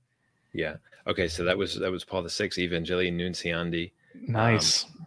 Yeah. 0.52 0.76
Okay. 1.06 1.28
So 1.28 1.44
that 1.44 1.56
was 1.58 1.78
that 1.78 1.90
was 1.90 2.04
Paul 2.04 2.22
the 2.22 2.30
Sixth, 2.30 2.58
Evangelii 2.58 3.12
Nuntiandi. 3.12 3.92
nice. 4.26 4.84
Um, 4.86 5.06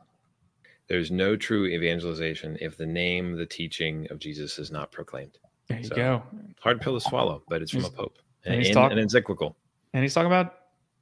there's 0.88 1.12
no 1.12 1.36
true 1.36 1.66
evangelization 1.66 2.58
if 2.62 2.78
the 2.78 2.86
name, 2.86 3.36
the 3.36 3.46
teaching 3.46 4.08
of 4.10 4.20
Jesus 4.20 4.58
is 4.58 4.72
not 4.72 4.90
proclaimed. 4.92 5.38
there 5.68 5.80
you 5.80 5.84
so- 5.86 5.96
go. 5.96 6.24
Hard 6.62 6.80
pill 6.80 6.94
to 6.94 7.02
swallow, 7.02 7.44
but 7.50 7.62
it's 7.62 7.72
from 7.72 7.84
a 7.86 7.90
pope 7.90 8.20
and 8.46 8.56
he's 8.56 8.68
and 8.68 8.74
talk- 8.76 8.92
an 8.94 8.98
encyclical. 9.00 9.58
And 9.94 10.04
he's 10.04 10.14
talking 10.14 10.28
about 10.28 10.56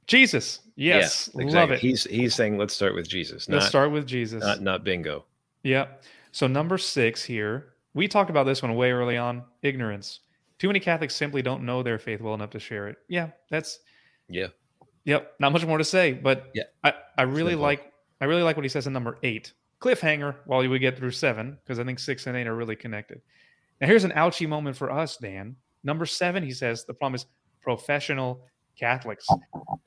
Jesus. 0.06 0.60
Yes, 0.76 1.30
Yeah, 1.34 1.46
love 1.46 1.70
it. 1.70 1.80
He's 1.80 2.04
he's 2.04 2.34
saying 2.34 2.58
let's 2.58 2.74
start 2.74 2.94
with 2.94 3.08
Jesus, 3.08 3.48
Let's 3.48 3.64
not 3.64 3.68
start 3.68 3.90
with 3.90 4.06
Jesus. 4.06 4.42
not 4.42 4.60
not 4.60 4.84
bingo. 4.84 5.24
Yeah. 5.62 5.86
So 6.32 6.46
number 6.46 6.76
six 6.78 7.24
here, 7.24 7.72
we 7.94 8.06
talked 8.08 8.30
about 8.30 8.44
this 8.44 8.62
one 8.62 8.74
way 8.74 8.92
early 8.92 9.16
on. 9.16 9.42
Ignorance. 9.62 10.20
Too 10.58 10.68
many 10.68 10.80
Catholics 10.80 11.14
simply 11.14 11.42
don't 11.42 11.64
know 11.64 11.82
their 11.82 11.98
faith 11.98 12.20
well 12.20 12.34
enough 12.34 12.50
to 12.50 12.60
share 12.60 12.88
it. 12.88 12.98
Yeah, 13.08 13.30
that's 13.50 13.80
Yeah. 14.28 14.48
yep. 15.04 15.34
Not 15.40 15.52
much 15.52 15.64
more 15.66 15.78
to 15.78 15.84
say, 15.84 16.12
but 16.12 16.50
Yeah. 16.54 16.64
I, 16.84 16.94
I 17.18 17.22
really 17.22 17.52
Simple. 17.52 17.62
like 17.64 17.92
I 18.20 18.26
really 18.26 18.42
like 18.42 18.56
what 18.56 18.64
he 18.64 18.68
says 18.68 18.86
in 18.86 18.92
number 18.92 19.18
eight. 19.22 19.52
Cliffhanger 19.80 20.36
while 20.46 20.66
we 20.66 20.78
get 20.78 20.96
through 20.96 21.10
seven, 21.10 21.58
because 21.62 21.78
I 21.78 21.84
think 21.84 21.98
six 21.98 22.26
and 22.26 22.36
eight 22.36 22.46
are 22.46 22.54
really 22.56 22.76
connected. 22.76 23.20
Now 23.80 23.86
here's 23.88 24.04
an 24.04 24.12
ouchy 24.12 24.46
moment 24.46 24.76
for 24.76 24.90
us, 24.90 25.16
Dan. 25.18 25.56
Number 25.84 26.06
seven, 26.06 26.42
he 26.42 26.52
says 26.52 26.84
the 26.84 26.94
problem 26.94 27.14
is 27.14 27.26
professional 27.60 28.42
Catholics. 28.78 29.26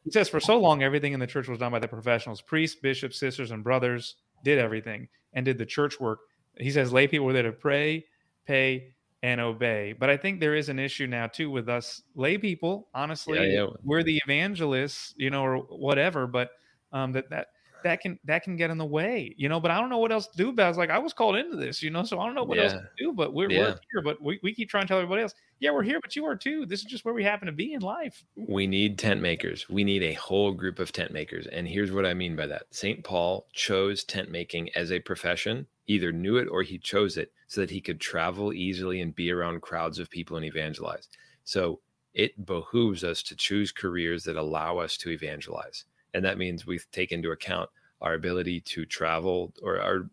He 0.04 0.12
says 0.12 0.30
for 0.30 0.40
so 0.40 0.60
long 0.60 0.84
everything 0.84 1.14
in 1.14 1.20
the 1.20 1.28
church 1.28 1.48
was 1.48 1.60
done 1.60 1.72
by 1.72 1.80
the 1.80 1.88
professionals, 1.88 2.42
priests, 2.42 2.80
bishops, 2.80 3.20
sisters, 3.20 3.52
and 3.52 3.64
brothers 3.64 4.16
did 4.44 4.60
everything 4.60 5.08
and 5.34 5.46
did 5.46 5.58
the 5.58 5.66
church 5.66 6.00
work. 6.00 6.20
He 6.58 6.72
says 6.72 6.92
lay 6.92 7.08
people 7.08 7.26
were 7.26 7.34
there 7.34 7.44
to 7.44 7.52
pray, 7.52 8.06
pay, 8.46 8.94
and 9.22 9.42
obey. 9.42 9.94
But 9.94 10.10
I 10.10 10.18
think 10.18 10.40
there 10.40 10.56
is 10.56 10.70
an 10.70 10.80
issue 10.80 11.08
now 11.08 11.28
too 11.28 11.50
with 11.52 11.70
us 11.70 12.02
lay 12.16 12.38
people. 12.38 12.88
Honestly, 12.94 13.38
Yeah, 13.38 13.64
yeah. 13.64 13.68
we're 13.84 14.04
the 14.04 14.20
evangelists, 14.26 15.14
you 15.18 15.30
know, 15.30 15.44
or 15.44 15.58
whatever. 15.58 16.26
But 16.26 16.52
um, 16.92 17.12
that 17.14 17.30
that 17.30 17.48
that 17.84 18.02
can 18.02 18.20
that 18.26 18.44
can 18.44 18.56
get 18.56 18.70
in 18.70 18.78
the 18.78 18.86
way, 18.86 19.34
you 19.38 19.50
know. 19.50 19.60
But 19.60 19.72
I 19.72 19.80
don't 19.80 19.90
know 19.90 19.98
what 20.00 20.12
else 20.12 20.28
to 20.28 20.38
do. 20.38 20.52
But 20.52 20.66
I 20.66 20.68
was 20.68 20.78
like, 20.78 20.90
I 20.90 20.98
was 20.98 21.14
called 21.14 21.36
into 21.36 21.56
this, 21.56 21.82
you 21.82 21.90
know, 21.90 22.04
so 22.04 22.20
I 22.20 22.26
don't 22.26 22.36
know 22.36 22.44
what 22.44 22.60
else 22.60 22.74
to 22.74 22.90
do. 22.98 23.14
But 23.14 23.34
we're, 23.34 23.50
Yeah. 23.50 23.60
we're 23.60 23.80
here. 23.92 24.02
But 24.04 24.22
we, 24.22 24.40
we 24.44 24.54
keep 24.54 24.70
trying 24.70 24.84
to 24.84 24.88
tell 24.88 24.98
everybody 24.98 25.24
else, 25.24 25.34
yeah, 25.60 25.72
we're 25.72 25.84
here, 25.84 26.00
but 26.02 26.16
you 26.16 26.26
are 26.26 26.36
too. 26.36 26.66
This 26.66 26.80
is 26.80 26.86
just 26.86 27.06
where 27.06 27.14
we 27.14 27.24
happen 27.24 27.46
to 27.46 27.52
be 27.52 27.74
in 27.74 27.82
life. 27.82 28.24
We 28.36 28.66
need 28.68 28.98
tent 28.98 29.22
makers. 29.22 29.68
We 29.70 29.84
need 29.84 30.04
a 30.04 30.14
whole 30.14 30.52
group 30.52 30.80
of 30.80 30.92
tent 30.92 31.12
makers. 31.12 31.48
And 31.48 31.68
here's 31.68 31.92
what 31.92 32.06
I 32.06 32.14
mean 32.14 32.36
by 32.36 32.48
that. 32.48 32.64
St. 32.72 33.04
Paul 33.04 33.48
chose 33.54 34.04
tent 34.04 34.32
making 34.32 34.70
as 34.76 34.92
a 34.92 35.00
profession, 35.00 35.68
either 35.88 36.12
knew 36.12 36.38
it 36.38 36.48
or 36.50 36.64
he 36.64 36.78
chose 36.78 37.18
it 37.18 37.32
so 37.48 37.62
that 37.62 37.70
he 37.70 37.82
could 37.82 38.00
travel 38.00 38.54
easily 38.54 39.02
and 39.02 39.16
be 39.16 39.32
around 39.32 39.62
crowds 39.62 40.00
of 40.00 40.10
people 40.10 40.38
and 40.38 40.46
evangelize. 40.46 41.10
So 41.44 41.82
it 42.14 42.46
behooves 42.46 43.04
us 43.04 43.22
to 43.24 43.36
choose 43.36 43.72
careers 43.72 44.24
that 44.24 44.36
allow 44.36 44.78
us 44.78 44.98
to 44.98 45.10
evangelize. 45.10 45.86
And 46.14 46.26
that 46.26 46.38
means 46.38 46.66
we 46.66 46.80
take 46.92 47.12
into 47.12 47.32
account 47.32 47.70
our 48.02 48.14
ability 48.14 48.62
to 48.62 48.86
travel 48.86 49.54
or 49.62 49.80
our 49.82 50.10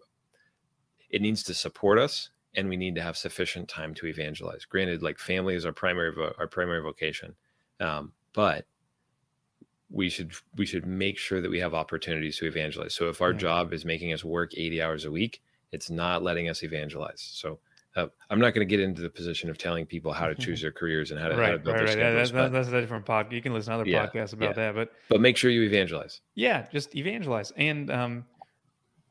it 1.11 1.23
needs 1.23 1.43
to 1.45 1.55
support 1.55 1.99
us 1.99 2.31
and 2.57 2.69
we 2.69 2.77
need 2.77 2.95
to 2.95 3.03
have 3.03 3.17
sufficient 3.17 3.69
time 3.69 3.95
to 3.95 4.07
evangelize. 4.07 4.65
Granted, 4.65 5.03
like 5.03 5.19
family 5.19 5.55
is 5.55 5.65
our 5.65 5.73
primary 5.73 6.13
vo- 6.13 6.35
our 6.39 6.47
primary 6.47 6.81
vocation, 6.83 7.35
um, 7.81 8.13
but 8.33 8.67
we 9.91 10.09
should 10.09 10.33
we 10.57 10.67
should 10.67 10.87
make 10.87 11.19
sure 11.19 11.41
that 11.41 11.51
we 11.51 11.61
have 11.61 11.75
opportunities 11.75 12.39
to 12.39 12.47
evangelize. 12.47 12.95
So 12.95 13.09
if 13.09 13.21
our 13.21 13.33
Yeah. 13.33 13.39
job 13.39 13.73
is 13.73 13.85
making 13.85 14.13
us 14.13 14.25
work 14.25 14.53
eighty 14.57 14.83
hours 14.83 15.05
a 15.05 15.11
week, 15.11 15.43
it's 15.71 15.91
not 15.91 16.23
letting 16.23 16.49
us 16.49 16.63
evangelize. 16.63 17.21
So 17.21 17.61
uh, 17.97 18.07
I'm 18.31 18.39
not 18.39 18.55
going 18.55 18.67
to 18.67 18.71
get 18.71 18.81
into 18.81 19.03
the 19.03 19.11
position 19.11 19.49
of 19.51 19.59
telling 19.59 19.87
people 19.87 20.13
how 20.13 20.27
to 20.27 20.35
choose 20.45 20.61
their 20.61 20.71
careers 20.73 21.11
and 21.11 21.19
how 21.19 21.29
to, 21.29 21.35
how 21.35 21.41
to 21.41 21.47
right, 21.53 21.65
build 21.65 21.77
right, 21.77 21.87
their 21.87 21.97
right. 21.97 21.99
Yeah, 22.19 22.25
schedules, 22.27 22.33
that's, 22.33 22.53
that's 22.53 22.69
a 22.69 22.81
different 22.81 23.07
podcast. 23.07 23.33
You 23.33 23.43
can 23.43 23.55
listen 23.55 23.73
to 23.73 23.81
other 23.81 23.89
Yeah, 23.89 24.07
podcasts 24.07 24.33
about 24.33 24.57
yeah. 24.57 24.73
that. 24.73 24.75
But 24.75 24.93
but 25.09 25.21
make 25.21 25.37
sure 25.37 25.51
you 25.51 25.63
evangelize. 25.63 26.21
yeah, 26.35 26.67
just 26.73 26.95
evangelize. 26.95 27.53
And 27.57 27.91
um, 27.91 28.25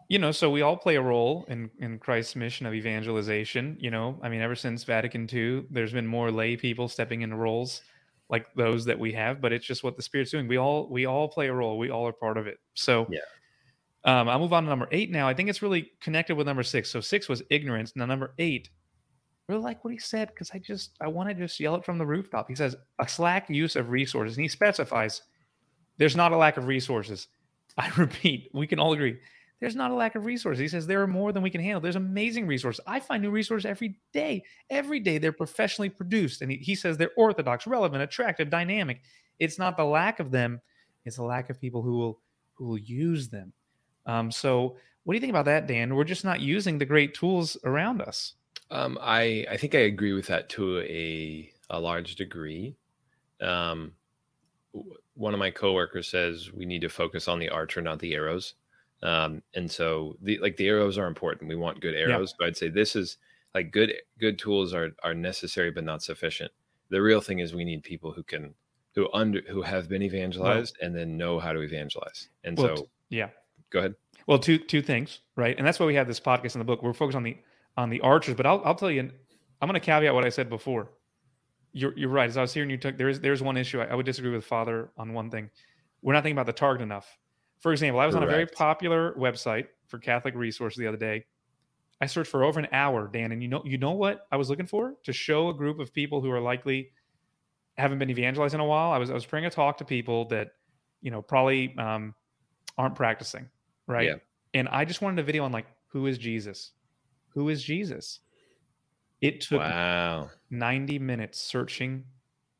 you 0.08 0.20
know, 0.20 0.32
so 0.32 0.52
we 0.52 0.62
all 0.62 0.78
play 0.78 0.96
a 0.96 1.02
role 1.02 1.46
in 1.48 1.70
in 1.80 1.98
Christ's 1.98 2.36
mission 2.36 2.66
of 2.68 2.74
evangelization. 2.74 3.78
You 3.80 3.92
know, 3.92 4.20
I 4.22 4.30
mean, 4.30 4.42
ever 4.42 4.56
since 4.56 4.84
Vatican 4.84 5.28
II, 5.32 5.66
there's 5.72 5.94
been 5.94 6.08
more 6.08 6.32
lay 6.32 6.56
people 6.56 6.88
stepping 6.88 7.22
into 7.22 7.36
roles 7.36 7.82
like 8.30 8.48
those 8.56 8.86
that 8.86 9.00
we 9.00 9.14
have. 9.14 9.42
But 9.42 9.52
it's 9.52 9.66
just 9.66 9.84
what 9.84 9.96
the 9.98 10.04
Spirit's 10.04 10.32
doing. 10.32 10.48
We 10.48 10.58
all 10.58 10.88
we 10.90 11.06
all 11.06 11.28
play 11.28 11.48
a 11.48 11.54
role. 11.54 11.78
We 11.80 11.90
all 11.90 12.08
are 12.08 12.14
part 12.14 12.38
of 12.38 12.46
it. 12.46 12.58
So 12.76 13.08
Yeah. 13.10 13.20
Um, 14.06 14.30
I'll 14.30 14.40
move 14.40 14.54
on 14.54 14.64
to 14.64 14.70
number 14.70 14.88
eight 14.92 15.12
now. 15.12 15.28
I 15.28 15.34
think 15.34 15.50
it's 15.50 15.62
really 15.62 15.92
connected 16.00 16.36
with 16.36 16.48
number 16.48 16.64
six. 16.64 16.92
So 16.92 17.02
six 17.02 17.28
was 17.28 17.42
ignorance. 17.50 17.94
Now 17.96 18.06
number 18.06 18.34
eight, 18.38 18.70
really 19.50 19.62
like 19.62 19.84
what 19.84 19.94
he 19.94 20.00
said 20.00 20.30
because 20.30 20.52
I 20.54 20.60
just 20.60 20.96
I 21.02 21.08
want 21.08 21.30
to 21.30 21.36
just 21.36 21.60
yell 21.60 21.76
it 21.76 21.86
from 21.86 21.98
the 21.98 22.06
rooftop. 22.06 22.48
He 22.48 22.56
says 22.56 22.76
a 23.00 23.08
slack 23.08 23.50
use 23.50 23.76
of 23.76 23.90
resources, 23.90 24.38
and 24.38 24.44
he 24.44 24.50
specifies 24.50 25.24
there's 25.98 26.16
not 26.16 26.34
a 26.34 26.38
lack 26.38 26.58
of 26.58 26.68
resources. 26.68 27.28
I 27.78 27.90
repeat, 27.98 28.50
we 28.54 28.68
can 28.68 28.80
all 28.80 28.94
agree 28.94 29.18
there's 29.60 29.76
not 29.76 29.92
a 29.92 29.96
lack 29.96 30.16
of 30.16 30.26
resources. 30.26 30.60
He 30.60 30.68
says 30.68 30.86
there 30.86 31.02
are 31.02 31.08
more 31.08 31.32
than 31.32 31.42
we 31.42 31.50
can 31.50 31.62
handle. 31.62 31.80
There's 31.80 31.96
amazing 31.96 32.46
resources. 32.46 32.84
I 32.86 33.00
find 33.00 33.24
new 33.24 33.32
resources 33.32 33.66
every 33.66 34.00
day. 34.14 34.44
Every 34.70 35.00
day 35.00 35.18
they're 35.18 35.32
professionally 35.32 35.90
produced, 35.90 36.42
and 36.42 36.52
he, 36.52 36.58
he 36.58 36.76
says 36.76 36.98
they're 36.98 37.12
orthodox, 37.18 37.66
relevant, 37.66 38.04
attractive, 38.04 38.50
dynamic. 38.50 39.02
It's 39.40 39.58
not 39.58 39.78
the 39.78 39.86
lack 39.86 40.20
of 40.20 40.32
them; 40.32 40.62
it's 41.06 41.16
the 41.16 41.24
lack 41.24 41.50
of 41.50 41.60
people 41.60 41.82
who 41.82 41.98
will 41.98 42.22
who 42.56 42.66
will 42.66 42.78
use 42.78 43.30
them. 43.30 43.54
Um, 44.06 44.32
so, 44.32 44.78
what 45.04 45.14
do 45.14 45.18
you 45.18 45.22
think 45.22 45.32
about 45.32 45.46
that, 45.46 45.68
Dan? 45.68 45.96
We're 45.96 46.04
just 46.04 46.26
not 46.26 46.42
using 46.42 46.78
the 46.78 46.86
great 46.86 47.14
tools 47.14 47.58
around 47.64 48.02
us. 48.02 48.34
Um, 48.72 48.98
I 49.02 49.46
I 49.50 49.58
think 49.58 49.76
I 49.76 49.80
agree 49.80 50.14
with 50.14 50.28
that 50.28 50.50
to 50.50 50.80
a 50.80 51.52
a 51.70 51.80
large 51.80 52.16
degree. 52.16 52.76
Um, 53.42 53.94
one 55.14 55.34
of 55.34 55.40
my 55.40 55.52
coworkers 55.52 56.08
says 56.08 56.52
we 56.52 56.66
need 56.66 56.82
to 56.82 56.90
focus 56.90 57.28
on 57.28 57.40
the 57.40 57.50
archer, 57.50 57.82
not 57.82 58.00
the 58.00 58.14
arrows. 58.14 58.56
Um, 59.04 59.42
and 59.54 59.70
so 59.70 60.18
the 60.22 60.40
like 60.40 60.58
the 60.58 60.68
arrows 60.68 60.98
are 60.98 61.08
important. 61.08 61.50
We 61.50 61.56
want 61.56 61.82
good 61.82 61.96
arrows, 61.96 62.34
but 62.38 62.48
I'd 62.48 62.58
say 62.58 62.70
this 62.70 62.96
is 62.96 63.18
like 63.54 63.72
good 63.72 63.94
good 64.20 64.40
tools 64.40 64.74
are 64.74 64.92
are 65.04 65.14
necessary 65.14 65.72
but 65.72 65.84
not 65.84 66.02
sufficient. 66.02 66.52
The 66.90 67.02
real 67.02 67.22
thing 67.22 67.40
is 67.40 67.54
we 67.54 67.66
need 67.66 67.84
people 67.84 68.12
who 68.12 68.24
can 68.24 68.56
who 68.96 69.10
under 69.14 69.42
who 69.50 69.62
have 69.62 69.90
been 69.90 70.02
evangelized 70.02 70.78
and 70.82 70.96
then 70.96 71.18
know 71.18 71.40
how 71.40 71.54
to 71.54 71.62
evangelize. 71.62 72.30
And 72.44 72.58
Well, 72.58 72.78
so 72.78 72.90
yeah. 73.10 73.30
Go 73.72 73.80
ahead. 73.80 73.96
Well, 74.28 74.40
two 74.40 74.58
two 74.58 74.82
things, 74.82 75.20
right? 75.36 75.56
And 75.58 75.66
that's 75.66 75.80
why 75.80 75.86
we 75.86 75.96
have 75.96 76.08
this 76.08 76.20
podcast 76.20 76.56
in 76.56 76.60
the 76.60 76.66
book. 76.66 76.82
We're 76.82 76.94
focused 76.94 77.16
on 77.16 77.24
the 77.24 77.38
on 77.78 77.90
the 77.90 78.02
archers, 78.02 78.36
but 78.36 78.46
I'll 78.46 78.62
I'll 78.66 78.76
tell 78.76 78.90
you, 78.90 79.02
I'm 79.02 79.68
going 79.68 79.74
to 79.74 79.80
caveat 79.80 80.14
what 80.14 80.26
I 80.26 80.30
said 80.30 80.50
before. 80.50 80.92
You're 81.74 81.98
you're 81.98 82.10
right. 82.10 82.30
As 82.30 82.38
I 82.38 82.42
was 82.42 82.54
hearing 82.54 82.70
you 82.70 82.78
talk, 82.78 82.98
there 82.98 83.10
is 83.10 83.20
there's 83.20 83.44
one 83.44 83.58
issue 83.58 83.82
I, 83.82 83.86
I 83.86 83.96
would 83.96 84.06
disagree 84.06 84.32
with 84.32 84.46
Father 84.46 84.92
on 84.98 85.14
one 85.14 85.30
thing. 85.30 85.50
We're 86.02 86.14
not 86.14 86.24
thinking 86.24 86.38
about 86.38 86.48
the 86.48 86.54
target 86.54 86.82
enough. 86.82 87.18
For 87.60 87.72
example, 87.72 88.00
I 88.00 88.06
was 88.06 88.16
on 88.16 88.24
a 88.24 88.28
very 88.28 88.46
popular 88.46 89.14
website 89.14 89.68
for 89.88 89.98
Catholic 89.98 90.36
resources 90.36 90.78
the 90.78 90.88
other 90.88 90.98
day. 90.98 91.26
I 92.02 92.06
searched 92.06 92.30
for 92.30 92.44
over 92.44 92.60
an 92.60 92.68
hour, 92.72 93.10
Dan, 93.12 93.32
and 93.32 93.42
you 93.42 93.48
know 93.48 93.62
you 93.66 93.78
know 93.78 93.92
what 93.92 94.28
I 94.32 94.38
was 94.38 94.50
looking 94.50 94.68
for 94.68 94.96
to 95.04 95.14
show 95.14 95.50
a 95.50 95.54
group 95.54 95.80
of 95.80 95.94
people 95.94 96.22
who 96.22 96.32
are 96.32 96.42
likely 96.42 96.92
haven't 97.78 98.00
been 98.00 98.10
evangelized 98.10 98.54
in 98.54 98.60
a 98.60 98.66
while. 98.66 98.92
I 98.92 98.98
was 98.98 99.10
I 99.10 99.14
was 99.14 99.26
praying 99.26 99.46
a 99.46 99.50
talk 99.50 99.78
to 99.78 99.86
people 99.86 100.26
that 100.30 100.50
you 101.02 101.12
know 101.12 101.22
probably 101.22 101.76
um, 101.78 102.14
aren't 102.78 102.96
practicing 102.96 103.50
right? 103.88 104.08
Yeah. 104.08 104.16
And 104.54 104.68
I 104.70 104.86
just 104.86 105.02
wanted 105.02 105.20
a 105.20 105.24
video 105.24 105.44
on 105.44 105.52
like 105.52 105.66
who 105.88 106.08
is 106.08 106.18
Jesus? 106.18 106.72
Who 107.30 107.50
is 107.50 107.64
Jesus? 107.64 108.20
It 109.22 109.42
took 109.42 109.60
Wow. 109.60 110.30
90 110.50 111.00
minutes 111.00 111.40
searching 111.40 112.04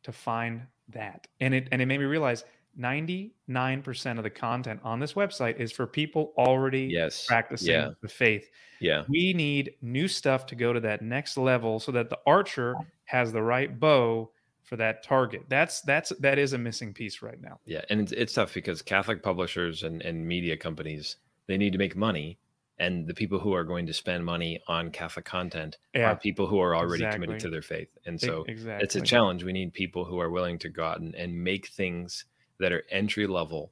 to 0.04 0.12
find 0.12 0.62
that. 0.90 1.28
And 1.40 1.54
it 1.54 1.68
and 1.72 1.82
it 1.82 1.86
made 1.86 2.00
me 2.00 2.06
realize 2.06 2.44
99% 2.78 4.18
of 4.18 4.24
the 4.24 4.30
content 4.30 4.80
on 4.84 5.00
this 5.00 5.14
website 5.14 5.58
is 5.58 5.72
for 5.72 5.88
people 5.88 6.34
already 6.38 6.84
Yes. 6.86 7.26
practicing 7.26 7.70
Yeah. 7.74 7.92
the 8.02 8.08
faith. 8.10 8.50
Yeah. 8.80 9.06
We 9.08 9.34
need 9.34 9.76
new 9.82 10.08
stuff 10.08 10.46
to 10.48 10.56
go 10.56 10.74
to 10.74 10.80
that 10.82 11.02
next 11.02 11.38
level 11.38 11.80
so 11.80 11.92
that 11.94 12.10
the 12.10 12.20
archer 12.28 12.76
has 13.06 13.32
the 13.32 13.42
right 13.42 13.80
bow 13.80 14.32
for 14.66 14.76
that 14.78 15.04
target. 15.04 15.44
That's 15.48 15.82
that's 15.82 16.12
that 16.20 16.38
is 16.38 16.54
a 16.54 16.58
missing 16.58 16.94
piece 16.94 17.22
right 17.22 17.40
now. 17.42 17.60
Yeah. 17.66 17.82
And 17.90 18.02
it's, 18.02 18.12
it's 18.12 18.34
tough 18.34 18.54
because 18.54 18.82
Catholic 18.82 19.24
publishers 19.24 19.84
and, 19.84 20.02
and 20.02 20.28
media 20.28 20.58
companies, 20.58 21.18
they 21.48 21.58
need 21.58 21.72
to 21.74 21.78
make 21.78 21.96
money. 21.96 22.40
And 22.78 23.08
the 23.08 23.14
people 23.14 23.40
who 23.40 23.54
are 23.54 23.64
going 23.64 23.86
to 23.88 23.94
spend 23.94 24.26
money 24.26 24.60
on 24.68 24.92
Catholic 24.92 25.24
content 25.24 25.78
Yeah. 25.94 26.12
are 26.12 26.16
people 26.18 26.46
who 26.46 26.60
are 26.60 26.76
already 26.76 27.10
committed 27.10 27.40
to 27.40 27.50
their 27.50 27.62
faith. 27.62 27.88
And 28.06 28.20
so 28.20 28.44
exactly. 28.50 28.84
it's 28.84 28.98
a 28.98 29.02
challenge. 29.02 29.46
We 29.46 29.54
need 29.54 29.74
people 29.74 30.04
who 30.04 30.20
are 30.20 30.30
willing 30.30 30.60
to 30.60 30.68
go 30.70 30.84
out 30.84 31.00
and, 31.00 31.16
and 31.16 31.42
make 31.42 31.68
things 31.68 32.26
that 32.60 32.74
are 32.74 32.84
entry 32.90 33.28
level, 33.28 33.72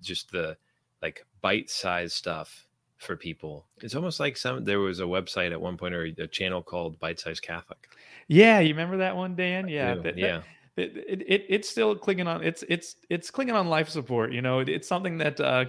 just 0.00 0.30
the 0.30 0.56
like 1.02 1.26
bite 1.40 1.68
sized 1.68 2.14
stuff 2.14 2.67
for 2.98 3.16
people. 3.16 3.64
It's 3.80 3.94
almost 3.94 4.20
like 4.20 4.36
some 4.36 4.64
there 4.64 4.80
was 4.80 5.00
a 5.00 5.04
website 5.04 5.52
at 5.52 5.60
one 5.60 5.76
point 5.76 5.94
or 5.94 6.02
a 6.04 6.26
channel 6.26 6.62
called 6.62 6.98
Bite 6.98 7.18
Size 7.20 7.40
Catholic. 7.40 7.88
Yeah, 8.28 8.60
you 8.60 8.68
remember 8.70 8.98
that 8.98 9.16
one, 9.16 9.34
Dan? 9.36 9.68
Yeah, 9.68 9.94
that- 9.94 10.02
that- 10.02 10.18
yeah. 10.18 10.42
it, 10.76 10.96
it, 11.08 11.22
it 11.26 11.46
it's 11.48 11.68
still 11.68 11.96
clinging 11.96 12.26
on 12.28 12.42
it's 12.44 12.62
it's 12.68 12.96
it's 13.10 13.30
clinging 13.30 13.54
on 13.56 13.66
life 13.68 13.88
support 13.88 14.30
you 14.32 14.40
know 14.42 14.60
it, 14.60 14.68
it's 14.68 14.86
something 14.86 15.18
that 15.18 15.40
uh 15.40 15.64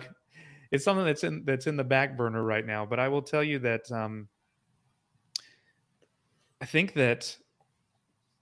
it's 0.72 0.84
something 0.84 1.04
that's 1.04 1.24
in 1.24 1.44
that's 1.46 1.66
in 1.66 1.76
the 1.78 1.84
back 1.84 2.16
burner 2.16 2.44
right 2.44 2.64
now 2.68 2.86
but 2.86 3.00
i 3.00 3.08
will 3.08 3.24
tell 3.24 3.44
you 3.44 3.58
that 3.58 3.92
um 3.92 4.28
i 6.62 6.66
think 6.66 6.94
that 6.94 7.36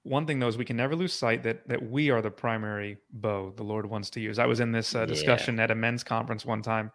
one 0.03 0.25
thing 0.25 0.39
though 0.39 0.47
is 0.49 0.57
we 0.57 0.65
can 0.65 0.75
never 0.75 0.93
lose 0.93 1.13
sight 1.13 1.41
that 1.43 1.65
that 1.69 1.81
we 1.89 2.09
are 2.09 2.21
the 2.21 2.29
primary 2.31 2.97
bow 3.13 3.53
the 3.55 3.63
lord 3.63 3.85
wants 3.89 4.09
to 4.09 4.19
use 4.19 4.37
i 4.39 4.45
was 4.45 4.59
in 4.59 4.71
this 4.73 4.93
uh, 4.95 4.99
Yeah. 4.99 5.05
discussion 5.05 5.59
at 5.61 5.71
a 5.71 5.75
men's 5.75 6.03
conference 6.03 6.45
one 6.45 6.61
time 6.61 6.91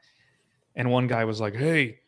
and 0.77 0.91
one 0.91 1.07
guy 1.07 1.25
was 1.25 1.41
like 1.41 1.55
hey 1.55 1.99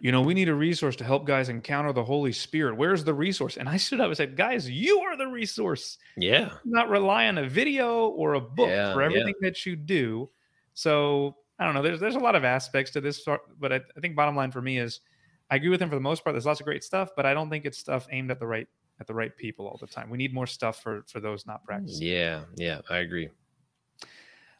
you 0.00 0.10
know, 0.10 0.20
we 0.20 0.34
need 0.34 0.48
a 0.48 0.54
resource 0.54 0.96
to 0.96 1.04
help 1.04 1.26
guys 1.28 1.48
encounter 1.48 1.92
the 1.92 2.02
Holy 2.02 2.32
Spirit. 2.32 2.76
Where's 2.76 3.04
the 3.04 3.14
resource? 3.14 3.56
And 3.56 3.68
I 3.68 3.76
stood 3.76 4.00
up 4.00 4.08
and 4.08 4.16
said, 4.16 4.36
guys, 4.36 4.68
you 4.68 4.98
are 4.98 5.16
the 5.16 5.28
resource 5.28 5.96
Yeah. 6.16 6.54
not 6.64 6.88
rely 6.88 7.28
on 7.28 7.38
a 7.38 7.48
video 7.48 8.08
or 8.08 8.34
a 8.34 8.40
book 8.40 8.68
Yeah, 8.68 8.92
for 8.94 9.00
yeah. 9.02 9.06
everything 9.06 9.34
that 9.42 9.64
you 9.64 9.76
do. 9.76 10.28
So 10.74 11.36
I 11.60 11.64
don't 11.64 11.74
know. 11.74 11.82
There's 11.82 12.00
there's 12.00 12.16
a 12.16 12.18
lot 12.18 12.34
of 12.34 12.42
aspects 12.42 12.90
to 12.92 13.00
this, 13.00 13.24
but 13.60 13.72
I, 13.72 13.76
I 13.76 14.00
think 14.00 14.16
bottom 14.16 14.34
line 14.34 14.50
for 14.50 14.60
me 14.60 14.78
is 14.80 15.02
I 15.50 15.54
agree 15.54 15.68
with 15.68 15.80
him 15.80 15.88
for 15.88 15.94
the 15.94 16.00
most 16.00 16.24
part. 16.24 16.34
There's 16.34 16.46
lots 16.46 16.58
of 16.58 16.66
great 16.66 16.82
stuff, 16.82 17.10
but 17.14 17.24
I 17.24 17.32
don't 17.32 17.48
think 17.48 17.64
it's 17.64 17.78
stuff 17.78 18.08
aimed 18.10 18.32
at 18.32 18.40
the 18.40 18.46
right 18.48 18.66
at 18.98 19.06
the 19.06 19.14
right 19.14 19.36
people 19.36 19.68
all 19.68 19.78
the 19.80 19.86
time. 19.86 20.10
We 20.10 20.18
need 20.18 20.34
more 20.34 20.48
stuff 20.48 20.82
for 20.82 21.04
for 21.06 21.20
those 21.20 21.46
not 21.46 21.62
practicing. 21.64 22.08
Yeah. 22.08 22.42
Yeah. 22.56 22.80
I 22.90 22.98
agree. 22.98 23.28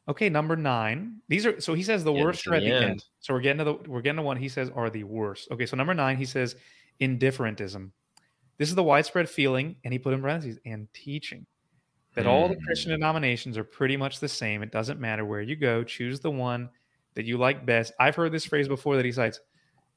Okay, 0.08 0.28
number 0.28 0.56
nine. 0.56 1.18
These 1.28 1.46
are 1.46 1.60
so 1.60 1.74
he 1.74 1.82
says 1.82 2.02
the 2.02 2.10
Getting 2.12 2.26
worst 2.26 2.46
are 2.48 2.54
at 2.54 2.62
the 2.62 2.72
end. 2.72 2.84
end. 2.84 3.04
So 3.20 3.34
we're 3.34 3.40
getting 3.40 3.58
to 3.58 3.64
the 3.64 3.74
we're 3.90 4.00
getting 4.02 4.16
to 4.16 4.22
one 4.22 4.36
he 4.36 4.48
says 4.48 4.70
are 4.74 4.90
the 4.90 5.04
worst. 5.04 5.48
Okay, 5.52 5.64
so 5.66 5.76
number 5.76 5.94
nine, 5.94 6.16
he 6.16 6.24
says 6.24 6.56
indifferentism. 7.00 7.90
This 8.58 8.68
is 8.68 8.74
the 8.74 8.82
widespread 8.82 9.28
feeling, 9.28 9.76
and 9.84 9.92
he 9.92 9.98
put 9.98 10.12
in 10.14 10.20
parentheses 10.20 10.58
and 10.66 10.88
teaching 10.92 11.46
that 12.14 12.26
all 12.26 12.48
the 12.48 12.56
Christian 12.66 12.90
Hmm. 12.90 12.96
denominations 12.96 13.56
are 13.56 13.64
pretty 13.64 13.96
much 13.96 14.20
the 14.20 14.28
same. 14.28 14.62
It 14.62 14.70
doesn't 14.70 15.00
matter 15.00 15.24
where 15.24 15.40
you 15.40 15.56
go, 15.56 15.82
choose 15.82 16.20
the 16.20 16.30
one 16.30 16.68
that 17.14 17.24
you 17.24 17.38
like 17.38 17.64
best. 17.64 17.92
I've 17.98 18.14
heard 18.16 18.32
this 18.32 18.44
phrase 18.44 18.68
before 18.68 18.96
that 18.96 19.04
he 19.04 19.12
cites. 19.12 19.40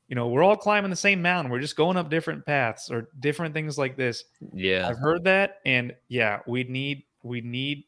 You 0.08 0.16
know, 0.16 0.28
we're 0.28 0.44
all 0.44 0.56
climbing 0.56 0.92
the 0.92 0.96
same 0.96 1.22
mountain. 1.22 1.52
We're 1.52 1.60
just 1.60 1.76
going 1.76 1.98
up 1.98 2.10
different 2.10 2.46
paths 2.46 2.92
or 2.92 3.10
different 3.20 3.54
things 3.54 3.78
like 3.78 3.98
this. 3.98 4.24
Yeah. 4.54 4.88
I've 4.88 5.00
heard 5.00 5.24
that, 5.26 5.58
and 5.66 5.96
yeah, 6.10 6.40
we 6.48 6.64
need 6.64 7.04
we 7.24 7.42
need 7.42 7.84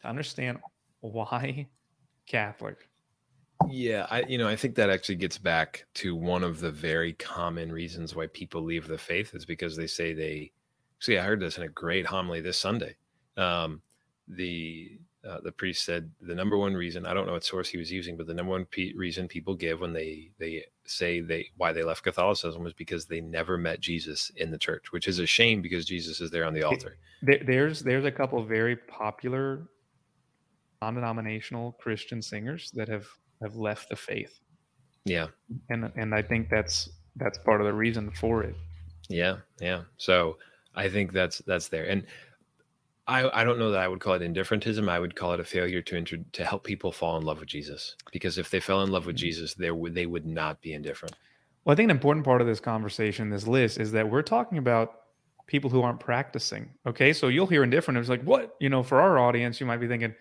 to 0.00 0.08
understand 0.08 0.58
why 1.02 1.68
Catholic. 2.26 2.88
Yeah, 3.68 4.06
I 4.10 4.22
you 4.22 4.38
know, 4.38 4.48
I 4.48 4.56
think 4.56 4.74
that 4.76 4.90
actually 4.90 5.16
gets 5.16 5.38
back 5.38 5.84
to 5.94 6.16
one 6.16 6.42
of 6.42 6.60
the 6.60 6.70
very 6.70 7.12
common 7.14 7.70
reasons 7.70 8.14
why 8.14 8.26
people 8.28 8.62
leave 8.62 8.88
the 8.88 8.98
faith 8.98 9.34
is 9.34 9.44
because 9.44 9.76
they 9.76 9.86
say 9.86 10.12
they 10.12 10.52
see 10.98 11.18
I 11.18 11.22
heard 11.22 11.40
this 11.40 11.58
in 11.58 11.64
a 11.64 11.68
great 11.68 12.06
homily 12.06 12.40
this 12.40 12.58
Sunday. 12.58 12.96
Um 13.36 13.82
the 14.28 14.98
uh, 15.28 15.38
the 15.44 15.52
priest 15.52 15.84
said 15.84 16.10
the 16.20 16.34
number 16.34 16.56
one 16.56 16.74
reason 16.74 17.06
I 17.06 17.14
don't 17.14 17.26
know 17.26 17.34
what 17.34 17.44
source 17.44 17.68
he 17.68 17.78
was 17.78 17.92
using, 17.92 18.16
but 18.16 18.26
the 18.26 18.34
number 18.34 18.50
one 18.50 18.64
pe 18.64 18.92
reason 18.94 19.28
people 19.28 19.54
give 19.54 19.80
when 19.80 19.92
they 19.92 20.30
they 20.38 20.64
say 20.84 21.20
they 21.20 21.48
why 21.56 21.72
they 21.72 21.84
left 21.84 22.02
Catholicism 22.02 22.64
was 22.64 22.72
because 22.72 23.06
they 23.06 23.20
never 23.20 23.56
met 23.56 23.80
Jesus 23.80 24.30
in 24.36 24.50
the 24.50 24.58
church, 24.58 24.90
which 24.90 25.06
is 25.06 25.20
a 25.20 25.26
shame 25.26 25.62
because 25.62 25.84
Jesus 25.84 26.20
is 26.20 26.30
there 26.30 26.44
on 26.44 26.54
the 26.54 26.64
altar. 26.64 26.96
There, 27.22 27.40
there's 27.46 27.82
there's 27.82 28.04
a 28.04 28.10
couple 28.10 28.40
of 28.40 28.48
very 28.48 28.74
popular 28.74 29.68
non-denominational 30.92 31.72
Christian 31.80 32.20
singers 32.20 32.70
that 32.74 32.88
have 32.88 33.06
have 33.40 33.54
left 33.56 33.88
the 33.88 33.96
faith, 33.96 34.40
Yeah, 35.04 35.28
and 35.70 35.90
and 35.96 36.14
I 36.14 36.22
think 36.22 36.48
that's 36.50 36.90
that's 37.16 37.38
part 37.38 37.60
of 37.60 37.66
the 37.66 37.72
reason 37.72 38.10
for 38.10 38.42
it. 38.42 38.54
Yeah, 39.08 39.36
yeah. 39.60 39.82
So 39.96 40.38
I 40.74 40.88
think 40.88 41.12
that's 41.12 41.38
that's 41.38 41.68
there, 41.68 41.84
and 41.88 42.04
I 43.06 43.28
I 43.40 43.44
don't 43.44 43.58
know 43.58 43.70
that 43.70 43.80
I 43.80 43.88
would 43.88 44.00
call 44.00 44.14
it 44.14 44.22
indifferentism. 44.22 44.88
I 44.88 44.98
would 44.98 45.14
call 45.14 45.32
it 45.34 45.40
a 45.40 45.44
failure 45.44 45.82
to 45.82 45.96
intro, 45.96 46.18
to 46.32 46.44
help 46.44 46.64
people 46.64 46.90
fall 46.92 47.16
in 47.16 47.24
love 47.24 47.38
with 47.40 47.48
Jesus. 47.48 47.96
Because 48.12 48.38
if 48.38 48.50
they 48.50 48.60
fell 48.60 48.82
in 48.82 48.90
love 48.90 49.06
with 49.06 49.16
Mhm. 49.16 49.20
Jesus, 49.26 49.54
they 49.54 49.70
would 49.70 49.94
they 49.94 50.06
would 50.06 50.26
not 50.26 50.60
be 50.60 50.72
indifferent. 50.72 51.14
Well, 51.64 51.72
I 51.74 51.76
think 51.76 51.90
an 51.90 51.96
important 51.96 52.24
part 52.24 52.40
of 52.40 52.46
this 52.48 52.58
conversation, 52.60 53.30
this 53.30 53.46
list, 53.46 53.78
is 53.78 53.92
that 53.92 54.10
we're 54.10 54.22
talking 54.22 54.58
about 54.58 54.98
people 55.46 55.70
who 55.70 55.82
aren't 55.82 56.00
practicing. 56.00 56.70
Okay, 56.86 57.12
so 57.12 57.28
you'll 57.28 57.46
hear 57.46 57.62
indifferent. 57.62 57.98
It's 57.98 58.08
like 58.08 58.22
what 58.22 58.56
you 58.60 58.68
know. 58.68 58.82
For 58.82 59.00
our 59.00 59.18
audience, 59.18 59.60
you 59.60 59.66
might 59.66 59.78
be 59.80 59.88
thinking, 59.88 60.14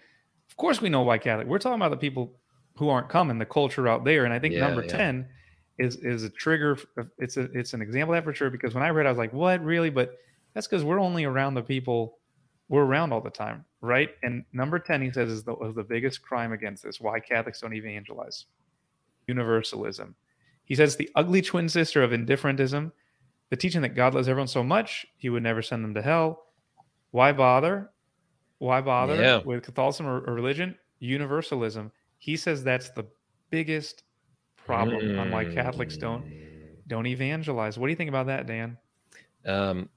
of 0.52 0.58
course 0.58 0.82
we 0.82 0.90
know 0.90 1.02
why 1.02 1.18
Catholic. 1.18 1.48
We're 1.48 1.60
talking 1.60 1.78
about 1.80 1.92
the 1.92 1.98
people 1.98 2.34
who 2.76 2.90
aren't 2.90 3.10
coming, 3.10 3.40
the 3.40 3.46
culture 3.46 3.88
out 3.88 4.04
there. 4.04 4.26
And 4.26 4.34
I 4.34 4.40
think 4.40 4.54
Yeah, 4.54 4.68
number 4.68 4.82
yeah. 4.84 4.98
ten 4.98 5.28
is 5.80 5.96
is 5.96 6.24
a 6.24 6.30
trigger. 6.30 6.78
It's 7.18 7.38
a 7.38 7.44
it's 7.58 7.74
an 7.74 7.82
example 7.82 8.14
of 8.14 8.18
that 8.18 8.30
for 8.30 8.36
sure. 8.36 8.50
Because 8.50 8.74
when 8.74 8.84
I 8.84 8.90
read, 8.90 9.06
I 9.06 9.10
was 9.10 9.18
like, 9.18 9.34
what 9.34 9.64
really? 9.64 9.90
But 9.90 10.18
that's 10.54 10.68
because 10.68 10.84
we're 10.84 11.00
only 11.00 11.24
around 11.24 11.54
the 11.54 11.64
people 11.64 12.20
we're 12.68 12.86
around 12.86 13.12
all 13.12 13.22
the 13.22 13.30
time, 13.30 13.66
right? 13.82 14.10
And 14.24 14.46
number 14.54 14.80
ten, 14.80 15.02
he 15.02 15.12
says, 15.12 15.30
is 15.30 15.44
the, 15.44 15.56
is 15.58 15.76
the 15.76 15.84
biggest 15.84 16.22
crime 16.22 16.54
against 16.54 16.84
this. 16.84 17.02
Why 17.02 17.20
Catholics 17.20 17.60
don't 17.60 17.74
evangelize? 17.74 18.46
Universalism. 19.28 20.16
He 20.64 20.76
says 20.76 20.96
the 20.96 21.10
ugly 21.16 21.42
twin 21.42 21.68
sister 21.68 22.02
of 22.02 22.14
indifferentism, 22.14 22.92
the 23.50 23.58
teaching 23.58 23.82
that 23.82 23.96
God 23.96 24.14
loves 24.14 24.30
everyone 24.30 24.48
so 24.48 24.64
much 24.64 25.06
he 25.18 25.30
would 25.30 25.44
never 25.44 25.62
send 25.62 25.84
them 25.84 25.94
to 25.96 26.02
hell. 26.02 26.44
Why 27.12 27.34
bother? 27.34 27.90
Why 28.62 28.80
bother 28.80 29.16
Yeah. 29.16 29.38
with 29.44 29.64
Catholicism 29.64 30.06
or, 30.06 30.20
or 30.22 30.36
religion? 30.36 30.78
Universalism. 31.00 31.92
He 32.20 32.38
says 32.38 32.64
that's 32.64 32.92
the 32.92 33.06
biggest 33.50 34.04
problem 34.56 35.18
on 35.18 35.32
why 35.32 35.46
Catholics 35.46 35.98
don't 35.98 36.24
Mm. 36.26 36.76
don't 36.88 37.08
evangelize. 37.08 37.80
What 37.80 37.88
do 37.88 37.90
you 37.92 37.96
think 37.96 38.10
about 38.10 38.28
that, 38.28 38.46
Dan? 38.46 38.78
Um, 39.48 39.90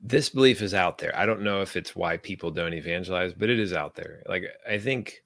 this 0.00 0.28
belief 0.28 0.62
is 0.62 0.72
out 0.72 0.98
there. 0.98 1.12
I 1.18 1.26
don't 1.26 1.42
know 1.42 1.60
if 1.60 1.76
it's 1.76 1.96
why 1.96 2.16
people 2.18 2.52
don't 2.52 2.72
evangelize, 2.72 3.34
but 3.34 3.50
it 3.50 3.58
is 3.58 3.72
out 3.72 3.96
there. 3.96 4.22
Like 4.28 4.44
I 4.68 4.78
think 4.78 5.24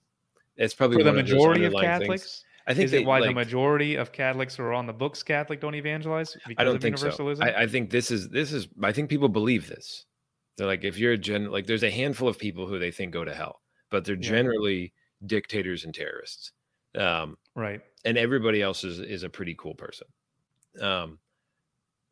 it's 0.56 0.72
probably 0.72 0.96
For 0.96 1.04
the 1.04 1.10
one 1.10 1.18
of 1.18 1.24
majority 1.26 1.64
of 1.66 1.74
underlying 1.74 1.98
things. 2.00 2.20
Catholics, 2.22 2.44
I 2.66 2.72
think 2.72 2.86
is 2.86 2.92
it 2.94 2.96
they, 3.00 3.04
why 3.04 3.20
the 3.20 3.34
majority 3.34 3.96
of 3.96 4.12
Catholics 4.12 4.56
who 4.56 4.62
are 4.62 4.72
on 4.72 4.86
the 4.86 4.94
books 4.94 5.22
Catholic 5.22 5.60
don't 5.60 5.74
evangelize? 5.74 6.32
Because 6.46 6.54
I 6.56 6.64
don't 6.64 6.76
of 6.76 6.80
think 6.80 6.96
so. 6.96 7.04
universalism? 7.04 7.44
I, 7.44 7.64
I 7.64 7.66
think 7.66 7.90
this 7.90 8.10
is 8.10 8.30
this 8.30 8.50
is. 8.50 8.66
I 8.82 8.92
think 8.92 9.10
people 9.10 9.28
believe 9.28 9.68
this. 9.68 10.06
They're 10.56 10.66
like, 10.66 10.84
if 10.84 10.98
you're 10.98 11.12
a 11.12 11.18
gen, 11.18 11.50
like, 11.50 11.66
there's 11.66 11.82
a 11.82 11.90
handful 11.90 12.28
of 12.28 12.38
people 12.38 12.66
who 12.66 12.78
they 12.78 12.90
think 12.92 13.12
go 13.12 13.24
to 13.24 13.34
hell, 13.34 13.62
but 13.90 14.04
they're 14.04 14.16
Yeah. 14.18 14.30
generally 14.30 14.94
dictators 15.26 15.84
and 15.84 15.94
terrorists, 15.94 16.52
um, 16.96 17.38
right. 17.54 17.82
and 18.04 18.18
everybody 18.18 18.62
else 18.62 18.84
is 18.84 19.00
is 19.00 19.22
a 19.24 19.30
pretty 19.30 19.54
cool 19.56 19.74
person. 19.76 20.08
Um, 20.80 21.20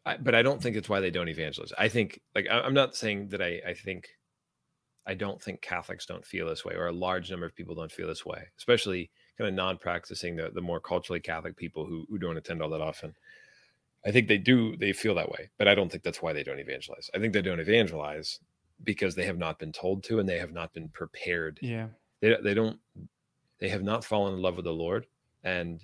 I, 0.06 0.16
but 0.18 0.34
I 0.34 0.42
don't 0.42 0.62
think 0.62 0.76
it's 0.76 0.88
why 0.88 1.00
they 1.00 1.10
don't 1.12 1.28
evangelize. 1.28 1.72
I 1.78 1.88
think, 1.88 2.20
like, 2.34 2.46
I, 2.50 2.60
I'm 2.60 2.74
not 2.74 2.96
saying 2.96 3.28
that 3.30 3.42
I 3.42 3.62
I 3.66 3.74
think. 3.74 4.08
I 5.06 5.14
don't 5.14 5.42
think 5.42 5.62
Catholics 5.62 6.06
don't 6.06 6.24
feel 6.24 6.46
this 6.48 6.64
way, 6.64 6.74
or 6.74 6.86
a 6.86 6.92
large 6.92 7.30
number 7.30 7.46
of 7.46 7.54
people 7.56 7.74
don't 7.74 7.90
feel 7.92 8.06
this 8.08 8.24
way, 8.26 8.48
especially 8.58 9.10
kind 9.38 9.48
of 9.48 9.54
non-practicing 9.54 10.36
the 10.36 10.50
the 10.50 10.60
more 10.62 10.80
culturally 10.80 11.20
Catholic 11.20 11.56
people 11.56 11.86
who 11.86 12.06
who 12.08 12.18
don't 12.18 12.36
attend 12.36 12.62
all 12.62 12.70
that 12.70 12.80
often. 12.80 13.14
I 14.04 14.10
think 14.10 14.28
they 14.28 14.38
do 14.38 14.76
they 14.76 14.92
feel 14.92 15.14
that 15.14 15.30
way, 15.30 15.50
but 15.58 15.68
I 15.68 15.74
don't 15.74 15.90
think 15.90 16.02
that's 16.02 16.22
why 16.22 16.32
they 16.32 16.42
don't 16.42 16.58
evangelize. 16.58 17.10
I 17.14 17.18
think 17.18 17.32
they 17.32 17.42
don't 17.42 17.60
evangelize 17.60 18.40
because 18.84 19.14
they 19.14 19.24
have 19.26 19.38
not 19.38 19.58
been 19.58 19.72
told 19.72 20.02
to 20.04 20.18
and 20.18 20.28
they 20.28 20.38
have 20.38 20.52
not 20.52 20.72
been 20.72 20.88
prepared. 20.88 21.58
Yeah. 21.62 21.88
They 22.20 22.36
they 22.42 22.54
don't 22.54 22.78
they 23.58 23.68
have 23.68 23.82
not 23.82 24.04
fallen 24.04 24.34
in 24.34 24.42
love 24.42 24.56
with 24.56 24.64
the 24.64 24.72
Lord 24.72 25.06
and 25.44 25.80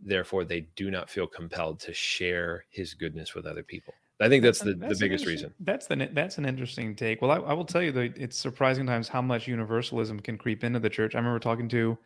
therefore 0.00 0.44
they 0.44 0.68
do 0.76 0.90
not 0.90 1.10
feel 1.10 1.26
compelled 1.26 1.80
to 1.80 1.92
share 1.92 2.64
his 2.70 2.94
goodness 2.94 3.34
with 3.34 3.46
other 3.46 3.62
people. 3.62 3.94
I 4.20 4.28
think 4.28 4.42
that's, 4.42 4.58
the, 4.58 4.72
an 4.72 4.80
the 4.80 4.96
biggest 4.98 5.26
reason. 5.26 5.54
That's 5.60 5.86
the 5.86 6.08
that's 6.12 6.38
an 6.38 6.44
interesting 6.44 6.96
take. 6.96 7.22
Well, 7.22 7.30
I, 7.30 7.36
I 7.36 7.52
will 7.52 7.64
tell 7.64 7.82
you 7.82 7.92
that 7.92 8.16
it's 8.16 8.36
surprising 8.36 8.84
times 8.84 9.08
how 9.08 9.22
much 9.22 9.46
universalism 9.46 10.18
can 10.18 10.36
creep 10.36 10.64
into 10.64 10.80
the 10.80 10.90
church. 10.90 11.14
I 11.14 11.18
remember 11.18 11.38
talking 11.38 11.68
to 11.68 11.96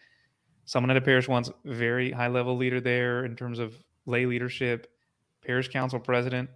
someone 0.67 0.91
at 0.91 0.97
a 0.97 1.01
parish 1.01 1.27
once, 1.27 1.51
very 1.65 2.11
high 2.11 2.29
level 2.29 2.57
leader 2.57 2.81
there 2.81 3.25
in 3.25 3.35
terms 3.35 3.59
of 3.59 3.75
lay 4.05 4.27
leadership, 4.27 4.89
parish 5.45 5.69
council 5.69 5.99
president. 5.99 6.51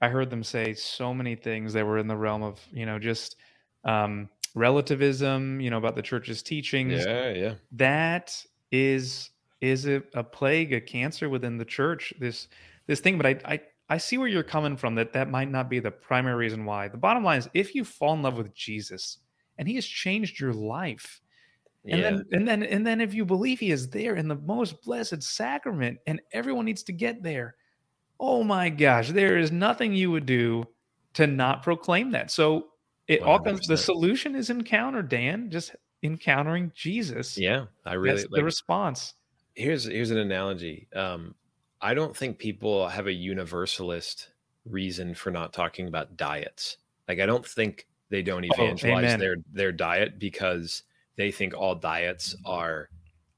I 0.00 0.08
heard 0.08 0.30
them 0.30 0.44
say 0.44 0.74
so 0.74 1.12
many 1.12 1.34
things 1.34 1.72
that 1.72 1.84
were 1.84 1.98
in 1.98 2.06
the 2.06 2.16
realm 2.16 2.42
of, 2.42 2.60
you 2.72 2.86
know, 2.86 2.98
just 2.98 3.36
um, 3.84 4.28
relativism, 4.54 5.60
you 5.60 5.70
know, 5.70 5.78
about 5.78 5.96
the 5.96 6.02
church's 6.02 6.42
teachings. 6.42 7.04
Yeah, 7.04 7.30
yeah. 7.30 7.54
That 7.72 8.44
is 8.70 9.30
is 9.60 9.86
a, 9.86 10.02
a 10.14 10.22
plague, 10.22 10.72
a 10.72 10.80
cancer 10.80 11.28
within 11.28 11.56
the 11.56 11.64
church. 11.64 12.14
This 12.18 12.48
this 12.86 13.00
thing, 13.00 13.16
but 13.16 13.26
I, 13.26 13.40
I 13.44 13.60
I 13.88 13.98
see 13.98 14.18
where 14.18 14.28
you're 14.28 14.42
coming 14.42 14.76
from. 14.76 14.94
That 14.94 15.12
that 15.14 15.30
might 15.30 15.50
not 15.50 15.68
be 15.68 15.80
the 15.80 15.90
primary 15.90 16.36
reason 16.36 16.64
why. 16.64 16.88
The 16.88 16.96
bottom 16.96 17.24
line 17.24 17.38
is, 17.38 17.48
if 17.54 17.74
you 17.74 17.84
fall 17.84 18.14
in 18.14 18.22
love 18.22 18.36
with 18.36 18.54
Jesus 18.54 19.18
and 19.58 19.66
He 19.66 19.74
has 19.74 19.86
changed 19.86 20.38
your 20.38 20.52
life, 20.52 21.20
and 21.84 22.00
yeah. 22.00 22.10
then 22.10 22.24
and 22.32 22.48
then 22.48 22.62
and 22.62 22.86
then 22.86 23.00
if 23.00 23.14
you 23.14 23.24
believe 23.24 23.60
He 23.60 23.70
is 23.70 23.88
there 23.88 24.16
in 24.16 24.28
the 24.28 24.36
most 24.36 24.82
blessed 24.82 25.22
sacrament, 25.22 25.98
and 26.06 26.20
everyone 26.32 26.64
needs 26.64 26.82
to 26.84 26.92
get 26.92 27.22
there. 27.22 27.54
Oh 28.20 28.42
my 28.42 28.68
gosh, 28.68 29.10
there 29.10 29.38
is 29.38 29.52
nothing 29.52 29.92
you 29.94 30.10
would 30.10 30.26
do 30.26 30.64
to 31.14 31.26
not 31.26 31.62
proclaim 31.62 32.10
that. 32.12 32.30
So 32.30 32.68
it 33.06 33.22
all 33.22 33.38
comes. 33.38 33.66
The 33.66 33.76
solution 33.76 34.34
is 34.34 34.50
encounter, 34.50 35.02
Dan. 35.02 35.50
Just 35.50 35.74
encountering 36.02 36.70
Jesus. 36.74 37.36
yeah, 37.38 37.64
I 37.86 37.94
really 37.94 38.22
like 38.22 38.30
the 38.30 38.44
response. 38.44 39.14
here's 39.54 39.84
here's 39.84 40.10
an 40.10 40.18
analogy. 40.18 40.88
Um, 40.94 41.34
I 41.80 41.94
don't 41.94 42.16
think 42.16 42.38
people 42.38 42.88
have 42.88 43.06
a 43.06 43.12
universalist 43.12 44.30
reason 44.64 45.14
for 45.14 45.30
not 45.30 45.52
talking 45.52 45.88
about 45.88 46.16
diets. 46.16 46.76
Like 47.08 47.20
I 47.20 47.26
don't 47.26 47.46
think 47.46 47.86
they 48.10 48.22
don't 48.22 48.44
Oh, 48.44 48.54
evangelize 48.64 49.04
amen. 49.04 49.20
their 49.20 49.36
their 49.52 49.72
diet 49.72 50.18
because 50.18 50.82
they 51.18 51.30
think 51.30 51.52
all 51.52 51.74
diets 51.74 52.34
are 52.46 52.88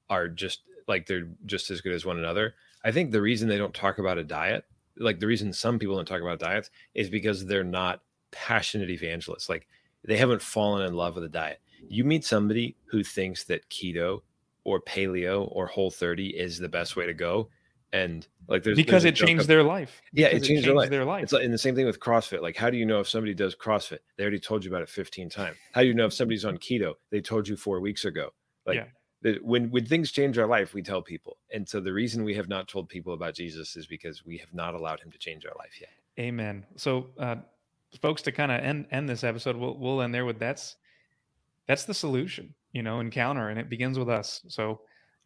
are 0.09 0.29
just 0.29 0.61
like 0.87 1.07
they're 1.07 1.29
just 1.47 1.71
as 1.71 1.81
good 1.81 1.93
as 1.93 2.05
one 2.05 2.19
another. 2.19 2.55
I 2.85 2.93
think 2.93 3.11
the 3.11 3.23
reason 3.23 3.49
they 3.49 3.59
don't 3.59 3.75
talk 3.75 3.99
about 3.99 4.19
a 4.19 4.25
diet, 4.25 4.65
like 4.99 5.19
the 5.19 5.27
reason 5.27 5.53
some 5.53 5.79
people 5.79 5.97
don't 5.97 6.07
talk 6.07 6.21
about 6.21 6.39
diets, 6.39 6.71
is 6.95 7.11
because 7.11 7.45
they're 7.45 7.65
not 7.65 8.03
passionate 8.31 8.91
evangelists. 8.91 9.49
Like 9.49 9.67
they 10.05 10.17
haven't 10.17 10.43
fallen 10.43 10.87
in 10.87 10.95
love 10.95 11.15
with 11.15 11.25
a 11.25 11.29
diet. 11.29 11.61
You 11.89 12.05
meet 12.05 12.25
somebody 12.25 12.77
who 12.85 13.03
thinks 13.03 13.45
that 13.45 13.69
keto 13.71 14.21
or 14.65 14.81
paleo 14.81 15.49
or 15.51 15.67
whole 15.67 15.91
30 15.91 16.29
is 16.29 16.59
the 16.59 16.69
best 16.69 16.97
way 16.97 17.07
to 17.07 17.15
go 17.15 17.49
and 17.93 18.27
like 18.49 18.63
there's 18.63 18.77
because 18.77 19.03
there's 19.03 19.21
it 19.21 19.27
changed 19.27 19.47
their 19.49 19.63
life. 19.63 20.01
Yeah, 20.13 20.27
it 20.27 20.35
Because 20.35 20.49
changed 20.49 20.67
their 20.67 20.75
life. 20.75 20.91
their 20.91 21.05
life. 21.05 21.23
it's 21.25 21.33
like 21.33 21.45
and 21.45 21.53
the 21.53 21.59
same 21.59 21.75
thing 21.75 21.87
with 21.87 21.99
crossfit 22.01 22.41
like 22.43 22.57
how 22.57 22.71
do 22.71 22.77
you 22.77 22.87
know 22.87 23.01
if 23.01 23.09
somebody 23.09 23.35
does 23.35 23.55
crossfit 23.55 23.99
they 24.17 24.23
already 24.25 24.39
told 24.41 24.65
you 24.65 24.71
about 24.71 24.83
it 24.83 24.89
15 24.89 25.29
times 25.29 25.57
how 25.73 25.81
do 25.83 25.87
you 25.89 25.95
know 25.95 26.07
if 26.07 26.13
somebody's 26.13 26.45
on 26.45 26.57
keto 26.59 26.95
they 27.11 27.21
told 27.21 27.47
you 27.49 27.57
four 27.57 27.81
weeks 27.81 28.05
ago 28.05 28.31
like 28.67 28.77
Yeah. 28.77 28.85
the, 29.23 29.39
when 29.43 29.71
when 29.71 29.85
things 29.87 30.11
change 30.13 30.39
our 30.39 30.47
life 30.47 30.73
we 30.75 30.83
tell 30.83 31.03
people 31.03 31.37
and 31.53 31.69
so 31.69 31.81
the 31.81 31.93
reason 31.93 32.23
we 32.25 32.35
have 32.35 32.49
not 32.49 32.69
told 32.69 32.89
people 32.89 33.13
about 33.13 33.35
jesus 33.35 33.77
is 33.77 33.87
because 33.87 34.25
we 34.25 34.37
have 34.39 34.53
not 34.55 34.75
allowed 34.75 35.01
him 35.01 35.11
to 35.11 35.19
change 35.19 35.45
our 35.47 35.55
life 35.59 35.81
yet 35.81 35.91
Amen. 36.19 36.67
So, 36.77 37.07
uh, 37.19 37.37
folks, 38.03 38.21
to 38.23 38.33
kind 38.33 38.53
of 38.53 38.61
end 38.63 38.87
end 38.91 39.09
this 39.09 39.25
episode, 39.25 39.57
we'll 39.57 39.79
we'll 39.79 40.03
end 40.03 40.13
there 40.15 40.27
with 40.27 40.39
that's 40.39 40.77
that's 41.67 41.85
the 41.85 41.95
solution. 41.95 42.53
You 42.73 42.83
know, 42.83 43.01
encounter, 43.01 43.49
and 43.49 43.59
it 43.59 43.71
begins 43.71 43.99
with 43.99 44.09
us. 44.11 44.43
So, 44.49 44.81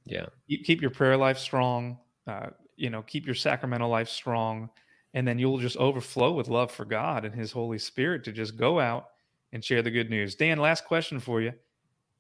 yeah 0.05 0.27
keep, 0.49 0.65
keep 0.65 0.81
your 0.83 0.91
prayer 0.91 1.17
life 1.17 1.39
strong. 1.39 1.99
Uh, 2.27 2.47
you 2.77 2.91
know, 2.91 3.03
keep 3.03 3.27
your 3.27 3.35
sacramental 3.35 3.89
life 3.89 4.09
strong, 4.09 4.71
and 5.13 5.27
then 5.29 5.39
you'll 5.39 5.59
just 5.59 5.77
overflow 5.77 6.33
with 6.33 6.49
love 6.49 6.71
for 6.71 6.85
God 6.85 7.25
and 7.25 7.35
His 7.35 7.53
Holy 7.53 7.79
Spirit 7.79 8.25
to 8.25 8.33
just 8.33 8.57
go 8.57 8.81
out 8.81 9.07
and 9.53 9.63
share 9.65 9.83
the 9.83 9.91
good 9.91 10.11
news. 10.11 10.35
Dan, 10.35 10.59
last 10.59 10.85
question 10.87 11.21
for 11.21 11.41
you. 11.41 11.53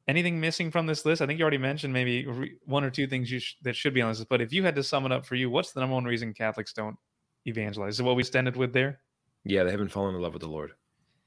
Anything 0.07 0.39
missing 0.39 0.71
from 0.71 0.87
this 0.87 1.05
list? 1.07 1.23
I 1.23 1.27
think 1.27 1.39
you 1.39 1.43
already 1.43 1.59
mentioned 1.59 1.93
maybe 1.93 2.27
re- 2.27 2.57
one 2.67 2.85
or 2.85 2.91
two 2.91 3.07
things 3.07 3.31
you 3.33 3.39
sh- 3.41 3.55
that 3.63 3.75
should 3.75 3.95
be 3.95 4.03
on 4.03 4.11
this 4.11 4.19
list. 4.19 4.29
But 4.29 4.43
if 4.43 4.53
you 4.53 4.63
had 4.63 4.75
to 4.77 4.83
sum 4.83 5.07
it 5.07 5.13
up 5.13 5.25
for 5.25 5.35
you, 5.35 5.49
what's 5.49 5.73
the 5.73 5.81
number 5.81 5.95
one 5.95 6.05
reason 6.05 6.35
Catholics 6.35 6.75
don't 6.75 6.97
evangelize? 7.47 7.95
Is 7.95 8.01
it 8.01 8.03
what 8.05 8.17
we 8.17 8.25
ended 8.35 8.57
with 8.57 8.73
there? 8.73 9.01
yeah 9.47 9.63
they 9.63 9.71
haven't 9.71 9.89
fallen 9.91 10.15
in 10.15 10.23
love 10.23 10.33
with 10.33 10.41
the 10.41 10.49
lord 10.49 10.73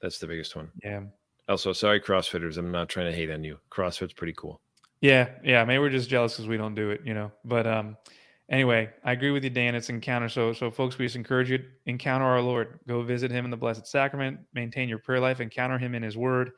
that's 0.02 0.18
the 0.18 0.26
biggest 0.26 0.56
one 0.56 0.72
Yeah. 0.84 1.02
also 1.48 1.72
sorry 1.72 2.02
crossfitters 2.02 2.58
i'm 2.58 2.72
not 2.72 2.90
trying 2.90 3.06
to 3.12 3.16
hate 3.16 3.30
on 3.30 3.44
you 3.44 3.60
crossfit's 3.70 4.14
pretty 4.14 4.34
cool 4.36 4.60
Yeah, 5.02 5.30
yeah. 5.44 5.64
Maybe 5.66 5.78
we're 5.78 5.92
just 5.92 6.10
jealous 6.10 6.34
because 6.34 6.48
we 6.48 6.58
don't 6.58 6.74
do 6.74 6.90
it, 6.90 7.02
you 7.06 7.14
know. 7.14 7.32
But 7.46 7.68
um, 7.68 7.96
anyway, 8.50 8.90
I 9.04 9.12
agree 9.12 9.32
with 9.32 9.44
you, 9.44 9.50
Dan. 9.50 9.76
It's 9.76 9.90
encounter. 9.90 10.30
So, 10.30 10.54
so 10.54 10.72
folks, 10.72 10.98
we 10.98 11.06
just 11.06 11.16
encourage 11.16 11.50
you 11.50 11.64
encounter 11.86 12.26
our 12.26 12.42
Lord. 12.42 12.80
Go 12.88 13.02
visit 13.04 13.32
Him 13.32 13.46
in 13.46 13.52
the 13.52 13.58
Blessed 13.58 13.88
Sacrament. 13.88 14.40
Maintain 14.54 14.90
your 14.90 15.00
prayer 15.00 15.20
life. 15.20 15.40
Encounter 15.40 15.78
Him 15.78 15.96
in 15.96 16.04
His 16.04 16.18
Word. 16.18 16.52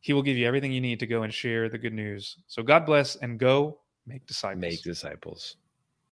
He 0.00 0.12
will 0.12 0.22
give 0.22 0.36
you 0.36 0.46
everything 0.46 0.72
you 0.72 0.80
need 0.80 1.00
to 1.00 1.06
go 1.06 1.22
and 1.22 1.32
share 1.32 1.68
the 1.68 1.78
good 1.78 1.92
news. 1.92 2.38
So, 2.46 2.62
God 2.62 2.86
bless 2.86 3.16
and 3.16 3.38
go 3.38 3.78
make 4.06 4.26
disciples. 4.26 4.60
make 4.60 4.82
disciples 4.82 5.56